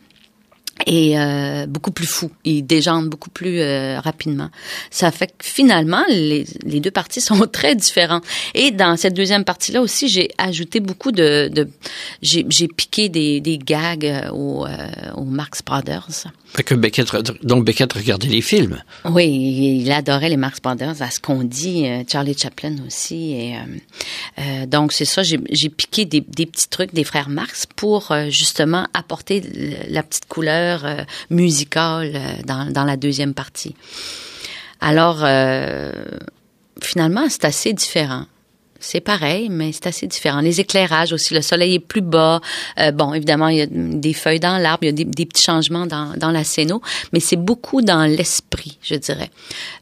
et 0.85 1.17
euh, 1.17 1.65
beaucoup 1.67 1.91
plus 1.91 2.05
fou. 2.05 2.31
Ils 2.43 2.63
déjantent 2.63 3.09
beaucoup 3.09 3.29
plus 3.29 3.59
euh, 3.59 3.99
rapidement. 3.99 4.49
Ça 4.89 5.11
fait 5.11 5.27
que 5.27 5.45
finalement, 5.45 6.03
les, 6.09 6.45
les 6.63 6.79
deux 6.79 6.91
parties 6.91 7.21
sont 7.21 7.47
très 7.47 7.75
différentes. 7.75 8.23
Et 8.53 8.71
dans 8.71 8.97
cette 8.97 9.13
deuxième 9.13 9.43
partie-là 9.43 9.81
aussi, 9.81 10.07
j'ai 10.07 10.29
ajouté 10.37 10.79
beaucoup 10.79 11.11
de... 11.11 11.49
de 11.53 11.67
j'ai, 12.21 12.43
piqué 12.67 13.09
des, 13.09 13.41
des 13.41 13.57
gags 13.57 14.05
euh, 14.05 14.29
au, 14.31 14.65
euh, 14.65 14.69
au 15.15 15.23
Marx 15.23 15.61
Brothers. 15.63 16.27
Fait 16.55 16.63
que 16.63 16.75
Beckett, 16.75 17.07
donc 17.43 17.65
Beckett 17.65 17.91
regardait 17.93 18.27
les 18.27 18.41
films. 18.41 18.81
Oui, 19.05 19.81
il 19.81 19.91
adorait 19.91 20.29
les 20.29 20.37
Marx 20.37 20.61
Brothers, 20.61 21.01
à 21.01 21.09
ce 21.09 21.19
qu'on 21.19 21.43
dit, 21.43 21.85
Charlie 22.11 22.37
Chaplin 22.37 22.75
aussi. 22.85 23.33
Et, 23.33 23.55
donc, 24.67 24.93
c'est 24.93 25.05
ça, 25.05 25.23
j'ai 25.23 25.69
piqué 25.69 26.05
des, 26.05 26.21
des 26.21 26.45
petits 26.45 26.69
trucs 26.69 26.93
des 26.93 27.03
frères 27.03 27.29
Marx 27.29 27.65
pour 27.75 28.13
justement 28.29 28.87
apporter 28.93 29.41
la 29.89 30.03
petite 30.03 30.27
couleur 30.27 30.72
euh, 30.83 31.03
musicale 31.29 32.11
euh, 32.15 32.19
dans, 32.45 32.71
dans 32.71 32.83
la 32.83 32.97
deuxième 32.97 33.33
partie. 33.33 33.75
Alors, 34.81 35.19
euh, 35.21 35.91
finalement, 36.81 37.25
c'est 37.29 37.45
assez 37.45 37.73
différent. 37.73 38.25
C'est 38.85 38.99
pareil, 38.99 39.47
mais 39.49 39.71
c'est 39.71 39.87
assez 39.87 40.07
différent. 40.07 40.41
Les 40.41 40.59
éclairages 40.59 41.13
aussi, 41.13 41.33
le 41.33 41.41
soleil 41.41 41.75
est 41.75 41.79
plus 41.79 42.01
bas. 42.01 42.41
Euh, 42.79 42.91
bon, 42.91 43.13
évidemment, 43.13 43.47
il 43.47 43.57
y 43.57 43.61
a 43.61 43.65
des 43.67 44.13
feuilles 44.13 44.41
dans 44.41 44.57
l'arbre, 44.57 44.83
il 44.83 44.87
y 44.87 44.89
a 44.89 45.05
des, 45.05 45.25
petits 45.25 45.41
changements 45.41 45.85
dans, 45.85 46.13
dans 46.17 46.31
la 46.31 46.43
scéno, 46.43 46.81
mais 47.13 47.21
c'est 47.21 47.37
beaucoup 47.37 47.81
dans 47.81 48.03
l'esprit, 48.05 48.77
je 48.81 48.95
dirais. 48.95 49.29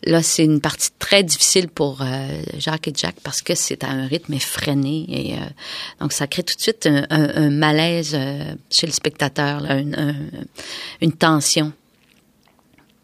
Là, 0.03 0.21
c'est 0.21 0.45
une 0.45 0.61
partie 0.61 0.89
très 0.99 1.23
difficile 1.23 1.67
pour 1.67 2.01
euh, 2.03 2.41
Jacques 2.59 2.87
et 2.89 2.93
Jack 2.95 3.15
parce 3.23 3.41
que 3.41 3.55
c'est 3.55 3.83
à 3.83 3.89
un 3.89 4.05
rythme 4.05 4.33
effréné 4.33 5.05
et 5.09 5.33
euh, 5.33 5.37
donc 5.99 6.13
ça 6.13 6.27
crée 6.27 6.43
tout 6.43 6.55
de 6.55 6.61
suite 6.61 6.85
un, 6.85 7.05
un- 7.09 7.35
un 7.35 7.49
malaise 7.49 8.11
euh, 8.13 8.53
chez 8.69 8.85
le 8.85 8.93
spectateur, 8.93 9.61
là, 9.61 9.77
une, 9.79 9.95
un- 9.95 10.15
une 11.01 11.13
tension. 11.13 11.73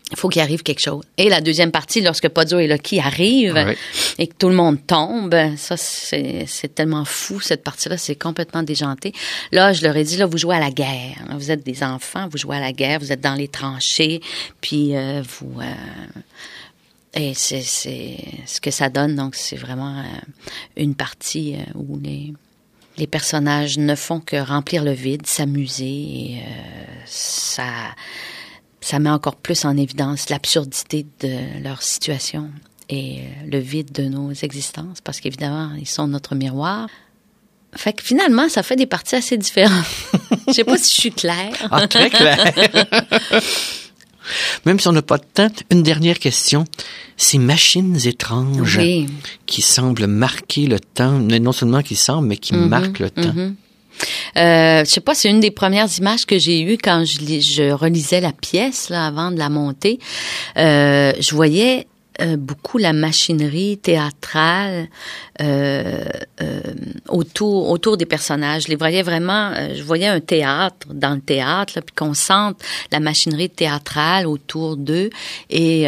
Il 0.09 0.15
faut 0.17 0.29
qu'il 0.29 0.41
arrive 0.41 0.63
quelque 0.63 0.79
chose. 0.79 1.03
Et 1.17 1.27
la 1.27 1.41
deuxième 1.41 1.71
partie, 1.71 1.99
lorsque 1.99 2.29
Podio 2.29 2.59
et 2.59 2.67
Lucky 2.67 2.97
arrivent 2.99 3.75
et 4.17 4.27
que 4.27 4.33
tout 4.39 4.47
le 4.47 4.55
monde 4.55 4.77
tombe, 4.87 5.35
ça, 5.57 5.75
c'est 5.75 6.45
c'est 6.47 6.73
tellement 6.73 7.03
fou, 7.03 7.41
cette 7.41 7.61
partie-là, 7.61 7.97
c'est 7.97 8.15
complètement 8.15 8.63
déjanté. 8.63 9.11
Là, 9.51 9.73
je 9.73 9.83
leur 9.83 9.97
ai 9.97 10.05
dit, 10.05 10.15
là, 10.15 10.25
vous 10.25 10.37
jouez 10.37 10.55
à 10.55 10.61
la 10.61 10.71
guerre. 10.71 11.17
Vous 11.31 11.51
êtes 11.51 11.65
des 11.65 11.83
enfants, 11.83 12.29
vous 12.31 12.37
jouez 12.37 12.55
à 12.55 12.61
la 12.61 12.71
guerre, 12.71 12.99
vous 12.99 13.11
êtes 13.11 13.19
dans 13.19 13.35
les 13.35 13.49
tranchées, 13.49 14.21
puis 14.61 14.95
euh, 14.95 15.21
vous... 15.27 15.59
euh, 15.59 16.21
et 17.13 17.33
c'est 17.33 17.63
c'est 17.63 18.17
ce 18.45 18.61
que 18.61 18.71
ça 18.71 18.87
donne. 18.87 19.15
Donc, 19.15 19.35
c'est 19.35 19.57
vraiment 19.57 19.99
euh, 19.99 20.03
une 20.77 20.95
partie 20.95 21.55
où 21.75 21.97
les, 21.99 22.33
les 22.97 23.07
personnages 23.07 23.77
ne 23.77 23.95
font 23.95 24.21
que 24.21 24.37
remplir 24.37 24.85
le 24.85 24.93
vide, 24.93 25.27
s'amuser. 25.27 25.85
Et 25.85 26.41
ça, 27.05 27.65
ça 28.81 28.99
met 28.99 29.09
encore 29.09 29.35
plus 29.35 29.65
en 29.65 29.75
évidence 29.77 30.29
l'absurdité 30.29 31.05
de 31.21 31.63
leur 31.63 31.81
situation 31.81 32.49
et 32.89 33.19
euh, 33.19 33.23
le 33.51 33.59
vide 33.59 33.91
de 33.91 34.03
nos 34.03 34.31
existences, 34.31 35.01
parce 35.03 35.19
qu'évidemment, 35.19 35.71
ils 35.77 35.87
sont 35.87 36.07
notre 36.07 36.35
miroir. 36.35 36.87
Fait 37.75 37.93
que 37.93 38.01
finalement, 38.03 38.47
ça 38.49 38.63
fait 38.63 38.75
des 38.77 38.85
parties 38.85 39.15
assez 39.15 39.37
différentes. 39.37 39.85
Je 40.47 40.53
sais 40.53 40.63
pas 40.63 40.77
si 40.77 40.95
je 40.95 41.01
suis 41.01 41.11
claire. 41.11 41.53
Ah, 41.69 41.85
très 41.87 42.09
clair. 42.09 42.53
Même 44.65 44.79
si 44.79 44.87
on 44.87 44.91
n'a 44.93 45.01
pas 45.01 45.17
de 45.17 45.25
temps, 45.33 45.49
une 45.69 45.83
dernière 45.83 46.19
question. 46.19 46.65
Ces 47.17 47.37
machines 47.37 47.97
étranges 48.05 48.77
Oui. 48.77 49.07
qui 49.45 49.61
semblent 49.61 50.07
marquer 50.07 50.67
le 50.67 50.79
temps, 50.79 51.13
non 51.19 51.51
seulement 51.51 51.81
qui 51.81 51.95
semblent, 51.95 52.27
mais 52.27 52.37
qui 52.37 52.53
marquent 52.53 52.99
le 52.99 53.09
temps. 53.09 53.33
Euh, 54.37 54.85
je 54.85 54.89
sais 54.89 55.01
pas, 55.01 55.15
c'est 55.15 55.29
une 55.29 55.39
des 55.39 55.51
premières 55.51 55.89
images 55.97 56.25
que 56.25 56.37
j'ai 56.37 56.61
eues 56.61 56.77
quand 56.77 57.03
je, 57.05 57.39
je 57.39 57.71
relisais 57.71 58.21
la 58.21 58.31
pièce 58.31 58.91
avant 58.91 59.31
de 59.31 59.37
la 59.37 59.49
monter. 59.49 59.99
Euh, 60.57 61.13
je 61.19 61.35
voyais 61.35 61.87
euh, 62.19 62.35
beaucoup 62.35 62.79
la 62.79 62.93
machinerie 62.93 63.77
théâtrale 63.77 64.87
euh, 65.41 66.03
autour 67.09 67.97
des 67.97 68.05
personnages. 68.05 68.63
Je 68.63 68.69
les 68.69 68.75
voyais 68.75 69.03
vraiment. 69.03 69.53
je 69.75 69.83
voyais 69.83 70.07
un 70.07 70.19
théâtre 70.19 70.87
dans 70.91 71.13
le 71.13 71.21
théâtre, 71.21 71.79
puis 71.81 71.93
qu'on 71.95 72.15
sente 72.15 72.59
la 72.91 72.99
machinerie 72.99 73.49
théâtrale 73.49 74.25
autour 74.25 74.77
d'eux 74.77 75.11
et 75.49 75.87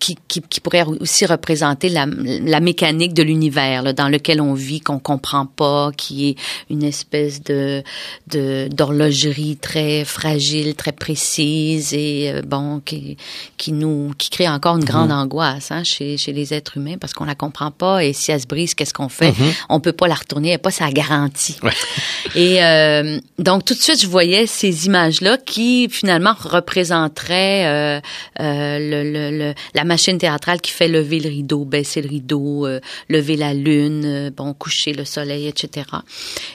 qui, 0.00 0.16
qui, 0.28 0.42
qui 0.42 0.60
pourrait 0.60 0.84
aussi 1.00 1.24
représenter 1.26 1.88
la, 1.88 2.06
la 2.06 2.60
mécanique 2.60 3.14
de 3.14 3.22
l'univers 3.22 3.82
là, 3.82 3.92
dans 3.92 4.08
lequel 4.08 4.40
on 4.40 4.54
vit, 4.54 4.80
qu'on 4.80 4.98
comprend 4.98 5.46
pas, 5.46 5.90
qui 5.96 6.30
est 6.30 6.36
une 6.70 6.82
espèce 6.82 7.42
de 7.42 7.82
de- 8.28 8.68
d'horlogerie 8.70 9.56
très 9.56 10.04
fragile, 10.04 10.74
très 10.74 10.92
précise 10.92 11.94
et 11.94 12.32
euh, 12.34 12.42
bon 12.42 12.80
qui 12.84 13.16
qui 13.56 13.72
nous 13.72 14.12
qui 14.18 14.30
crée 14.30 14.48
encore 14.48 14.76
une 14.76 14.84
grande 14.84 15.12
angoisse 15.12 15.70
hein, 15.70 15.82
chez, 15.84 16.16
chez 16.16 16.32
les 16.32 16.52
êtres 16.52 16.76
humains 16.76 16.96
parce 17.00 17.12
qu'on 17.14 17.24
la 17.24 17.34
comprend 17.34 17.70
pas 17.70 18.04
et 18.04 18.12
si 18.12 18.32
elle 18.32 18.40
se 18.40 18.46
brise, 18.46 18.74
qu'est-ce 18.74 18.94
qu'on 18.94 19.08
fait? 19.08 19.30
Mhm. 19.38 19.52
On 19.68 19.80
peut 19.80 19.92
pas 19.92 20.08
la 20.08 20.14
retourner, 20.16 20.50
elle 20.50 20.58
pas 20.58 20.70
sa 20.70 20.90
garantie. 20.90 21.56
Et 22.34 22.62
euh, 22.62 23.18
donc, 23.38 23.64
tout 23.64 23.74
de 23.74 23.78
suite, 23.80 24.00
je 24.02 24.06
voyais 24.06 24.46
ces 24.46 24.86
images-là 24.86 25.38
qui, 25.38 25.88
finalement, 25.90 26.34
représenteraient 26.38 27.66
euh, 27.66 28.00
euh, 28.40 28.78
le, 28.78 29.10
le, 29.10 29.38
le- 29.38 29.45
la 29.74 29.84
machine 29.84 30.18
théâtrale 30.18 30.60
qui 30.60 30.70
fait 30.70 30.88
lever 30.88 31.20
le 31.20 31.28
rideau, 31.28 31.64
baisser 31.64 32.02
le 32.02 32.08
rideau, 32.08 32.66
euh, 32.66 32.80
lever 33.08 33.36
la 33.36 33.54
lune, 33.54 34.04
euh, 34.04 34.30
bon, 34.30 34.54
coucher 34.54 34.92
le 34.92 35.04
soleil, 35.04 35.46
etc. 35.46 35.86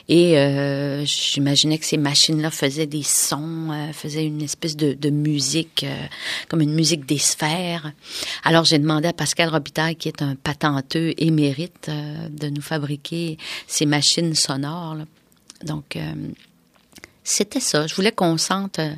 Et 0.07 0.37
euh, 0.37 1.05
j'imaginais 1.05 1.77
que 1.77 1.85
ces 1.85 1.97
machines-là 1.97 2.51
faisaient 2.51 2.87
des 2.87 3.03
sons, 3.03 3.71
euh, 3.71 3.93
faisaient 3.93 4.25
une 4.25 4.41
espèce 4.41 4.75
de, 4.75 5.09
musique, 5.09 5.83
euh, 5.83 6.05
comme 6.49 6.61
une 6.61 6.73
musique 6.73 7.05
des 7.05 7.17
sphères. 7.17 7.91
Alors, 8.43 8.63
j'ai 8.63 8.79
demandé 8.79 9.07
à 9.07 9.13
Pascal 9.13 9.49
Robitaille, 9.49 9.95
qui 9.95 10.07
est 10.07 10.21
un 10.21 10.35
patenteux 10.35 11.13
émérite, 11.17 11.87
euh, 11.89 12.29
de 12.29 12.49
nous 12.49 12.61
fabriquer 12.61 13.37
ces 13.67 13.85
machines 13.85 14.33
sonores. 14.35 14.97
Donc, 15.63 15.95
euh, 15.95 16.13
c'était 17.31 17.59
ça. 17.59 17.87
Je 17.87 17.95
voulais 17.95 18.11
qu'on 18.11 18.37
sente 18.37 18.79
euh, 18.79 18.91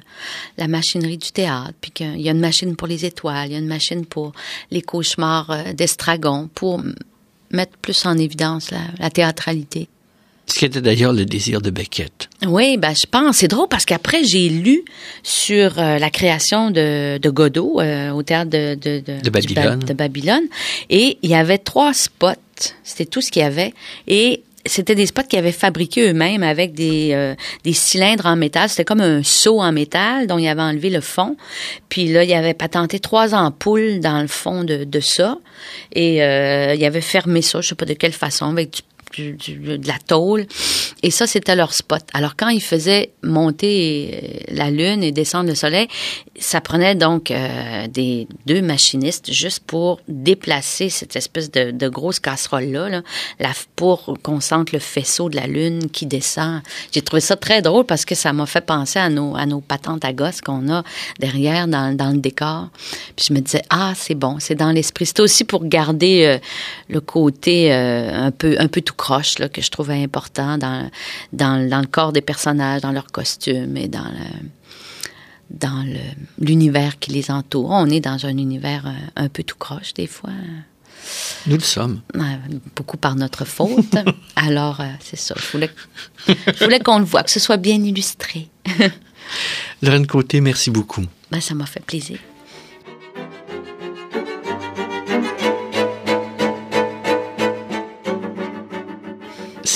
la 0.57 0.67
machinerie 0.67 1.17
du 1.17 1.31
théâtre, 1.31 1.73
puis 1.81 1.91
qu'il 1.91 2.19
y 2.21 2.27
a 2.29 2.31
une 2.31 2.39
machine 2.39 2.75
pour 2.75 2.87
les 2.87 3.05
étoiles, 3.05 3.49
il 3.49 3.53
y 3.53 3.55
a 3.55 3.59
une 3.59 3.67
machine 3.67 4.05
pour 4.05 4.31
les 4.71 4.81
cauchemars 4.81 5.49
euh, 5.51 5.73
d'estragon, 5.73 6.49
pour 6.53 6.81
mettre 7.51 7.77
plus 7.77 8.05
en 8.05 8.17
évidence 8.17 8.71
la, 8.71 8.79
la 8.99 9.09
théâtralité. 9.09 9.87
Ce 10.47 10.59
qui 10.59 10.65
était 10.65 10.81
d'ailleurs 10.81 11.13
le 11.13 11.23
désir 11.25 11.61
de 11.61 11.69
Beckett. 11.69 12.27
Oui, 12.45 12.77
ben 12.77 12.93
je 12.93 13.05
pense. 13.09 13.37
C'est 13.37 13.47
drôle 13.47 13.69
parce 13.69 13.85
qu'après 13.85 14.25
j'ai 14.25 14.49
lu 14.49 14.83
sur 15.23 15.79
euh, 15.79 15.97
la 15.99 16.09
création 16.09 16.69
de, 16.69 17.17
de 17.17 17.29
Godot 17.29 17.79
au 17.79 18.23
théâtre 18.23 18.49
de, 18.51 18.75
de, 18.75 18.99
De 18.99 19.21
du 19.21 19.29
Babylone. 19.31 19.79
Ba- 19.79 19.85
de 19.85 19.93
Babylone, 19.93 20.43
et 20.89 21.17
il 21.21 21.29
y 21.29 21.35
avait 21.35 21.59
trois 21.59 21.93
spots. 21.93 22.33
C'était 22.83 23.05
tout 23.05 23.21
ce 23.21 23.31
qu'il 23.31 23.41
y 23.41 23.45
avait, 23.45 23.73
et 24.07 24.43
c'était 24.65 24.95
des 24.95 25.05
spots 25.05 25.23
qu'ils 25.23 25.39
avaient 25.39 25.51
fabriqués 25.51 26.09
eux-mêmes 26.09 26.43
avec 26.43 26.73
des, 26.73 27.11
euh, 27.13 27.35
des 27.63 27.73
cylindres 27.73 28.25
en 28.25 28.35
métal. 28.35 28.69
C'était 28.69 28.85
comme 28.85 29.01
un 29.01 29.23
seau 29.23 29.59
en 29.59 29.71
métal 29.71 30.27
dont 30.27 30.37
il 30.37 30.47
avait 30.47 30.61
enlevé 30.61 30.89
le 30.89 31.01
fond. 31.01 31.35
Puis 31.89 32.07
là, 32.07 32.23
il 32.23 32.33
avait 32.33 32.53
patenté 32.53 32.99
trois 32.99 33.35
ampoules 33.35 33.99
dans 33.99 34.21
le 34.21 34.27
fond 34.27 34.63
de, 34.63 34.83
de 34.83 34.99
ça. 34.99 35.37
Et 35.93 36.23
euh, 36.23 36.75
il 36.75 36.85
avait 36.85 37.01
fermé 37.01 37.41
ça, 37.41 37.61
je 37.61 37.69
sais 37.69 37.75
pas 37.75 37.85
de 37.85 37.93
quelle 37.93 38.13
façon, 38.13 38.51
avec 38.51 38.71
du 38.71 38.81
du- 39.13 39.33
du- 39.33 39.77
de 39.77 39.87
la 39.87 39.97
tôle. 40.05 40.45
Et 41.03 41.11
ça, 41.11 41.27
c'était 41.27 41.55
leur 41.55 41.73
spot. 41.73 42.01
Alors, 42.13 42.35
quand 42.37 42.47
ils 42.49 42.61
faisaient 42.61 43.11
monter 43.23 44.21
euh, 44.49 44.55
la 44.55 44.71
lune 44.71 45.03
et 45.03 45.11
descendre 45.11 45.49
le 45.49 45.55
soleil, 45.55 45.87
ça 46.39 46.61
prenait 46.61 46.95
donc 46.95 47.29
euh, 47.31 47.87
des 47.87 48.27
deux 48.45 48.61
machinistes 48.61 49.31
juste 49.31 49.63
pour 49.65 49.99
déplacer 50.07 50.89
cette 50.89 51.15
espèce 51.15 51.51
de, 51.51 51.71
de 51.71 51.87
grosse 51.89 52.19
casserole-là, 52.19 52.89
là, 52.89 53.01
pour 53.75 54.17
qu'on 54.23 54.39
sente 54.39 54.71
le 54.71 54.79
faisceau 54.79 55.29
de 55.29 55.35
la 55.35 55.47
lune 55.47 55.89
qui 55.91 56.05
descend. 56.05 56.61
J'ai 56.91 57.01
trouvé 57.01 57.21
ça 57.21 57.35
très 57.35 57.61
drôle 57.61 57.85
parce 57.85 58.05
que 58.05 58.15
ça 58.15 58.31
m'a 58.33 58.45
fait 58.45 58.61
penser 58.65 58.99
à 58.99 59.09
nos, 59.09 59.35
à 59.35 59.45
nos 59.45 59.59
patentes 59.61 60.05
à 60.05 60.13
gosses 60.13 60.41
qu'on 60.41 60.71
a 60.71 60.83
derrière 61.19 61.67
dans, 61.67 61.95
dans 61.95 62.11
le 62.11 62.17
décor. 62.17 62.69
Puis 63.15 63.25
je 63.29 63.33
me 63.33 63.39
disais, 63.39 63.61
ah, 63.69 63.93
c'est 63.95 64.15
bon, 64.15 64.37
c'est 64.39 64.55
dans 64.55 64.71
l'esprit. 64.71 65.05
C'était 65.05 65.21
aussi 65.21 65.43
pour 65.43 65.65
garder 65.65 66.25
euh, 66.25 66.37
le 66.89 67.01
côté 67.01 67.73
euh, 67.73 68.11
un 68.13 68.31
peu 68.31 68.55
un 68.59 68.67
peu 68.67 68.81
tout 68.81 68.93
croche 69.05 69.37
là, 69.39 69.47
que 69.49 69.61
je 69.61 69.69
trouvais 69.75 70.01
important 70.07 70.57
dans, 70.57 70.89
dans, 71.41 71.55
dans 71.73 71.81
le 71.81 71.87
corps 71.95 72.13
des 72.13 72.21
personnages, 72.21 72.81
dans 72.81 72.91
leurs 72.99 73.11
costumes 73.19 73.75
et 73.83 73.87
dans 73.87 74.09
le 74.19 74.27
dans 75.49 75.83
le- 75.85 76.15
l'univers 76.47 76.97
qui 76.99 77.11
les 77.11 77.29
entoure. 77.29 77.69
On 77.69 77.87
est 77.95 77.99
dans 77.99 78.25
un 78.25 78.35
univers 78.47 78.83
euh, 78.87 79.25
un 79.25 79.29
peu 79.29 79.43
tout 79.43 79.57
croche 79.65 79.93
des 79.93 80.07
fois, 80.07 80.31
Nous 81.47 81.57
le 81.57 81.67
sommes. 81.75 82.01
beaucoup 82.77 82.97
par 82.97 83.15
notre 83.15 83.45
faute. 83.45 83.95
Alors, 84.47 84.79
euh, 84.79 84.85
c'est 85.07 85.19
ça. 85.27 85.35
Je 85.37 85.47
voulais, 85.51 85.69
je 86.27 86.63
voulais 86.63 86.79
qu'on 86.79 86.97
le 86.99 87.05
voit, 87.05 87.23
que 87.23 87.29
ce 87.37 87.39
soit 87.39 87.57
bien 87.69 87.75
illustré. 87.91 88.49
Lorraine 89.81 90.07
Côté, 90.07 90.41
merci 90.41 90.71
beaucoup. 90.71 91.03
Ben, 91.29 91.41
ça 91.41 91.53
m'a 91.53 91.65
fait 91.67 91.83
plaisir. 91.85 92.17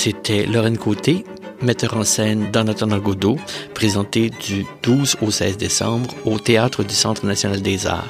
C'était 0.00 0.46
Lorraine 0.46 0.78
Côté, 0.78 1.24
metteur 1.60 1.96
en 1.96 2.04
scène 2.04 2.52
dans 2.52 2.64
Godot, 3.00 3.36
présenté 3.74 4.30
du 4.30 4.64
12 4.84 5.16
au 5.22 5.32
16 5.32 5.56
décembre 5.56 6.14
au 6.24 6.38
Théâtre 6.38 6.84
du 6.84 6.94
Centre 6.94 7.26
national 7.26 7.62
des 7.62 7.88
arts. 7.88 8.06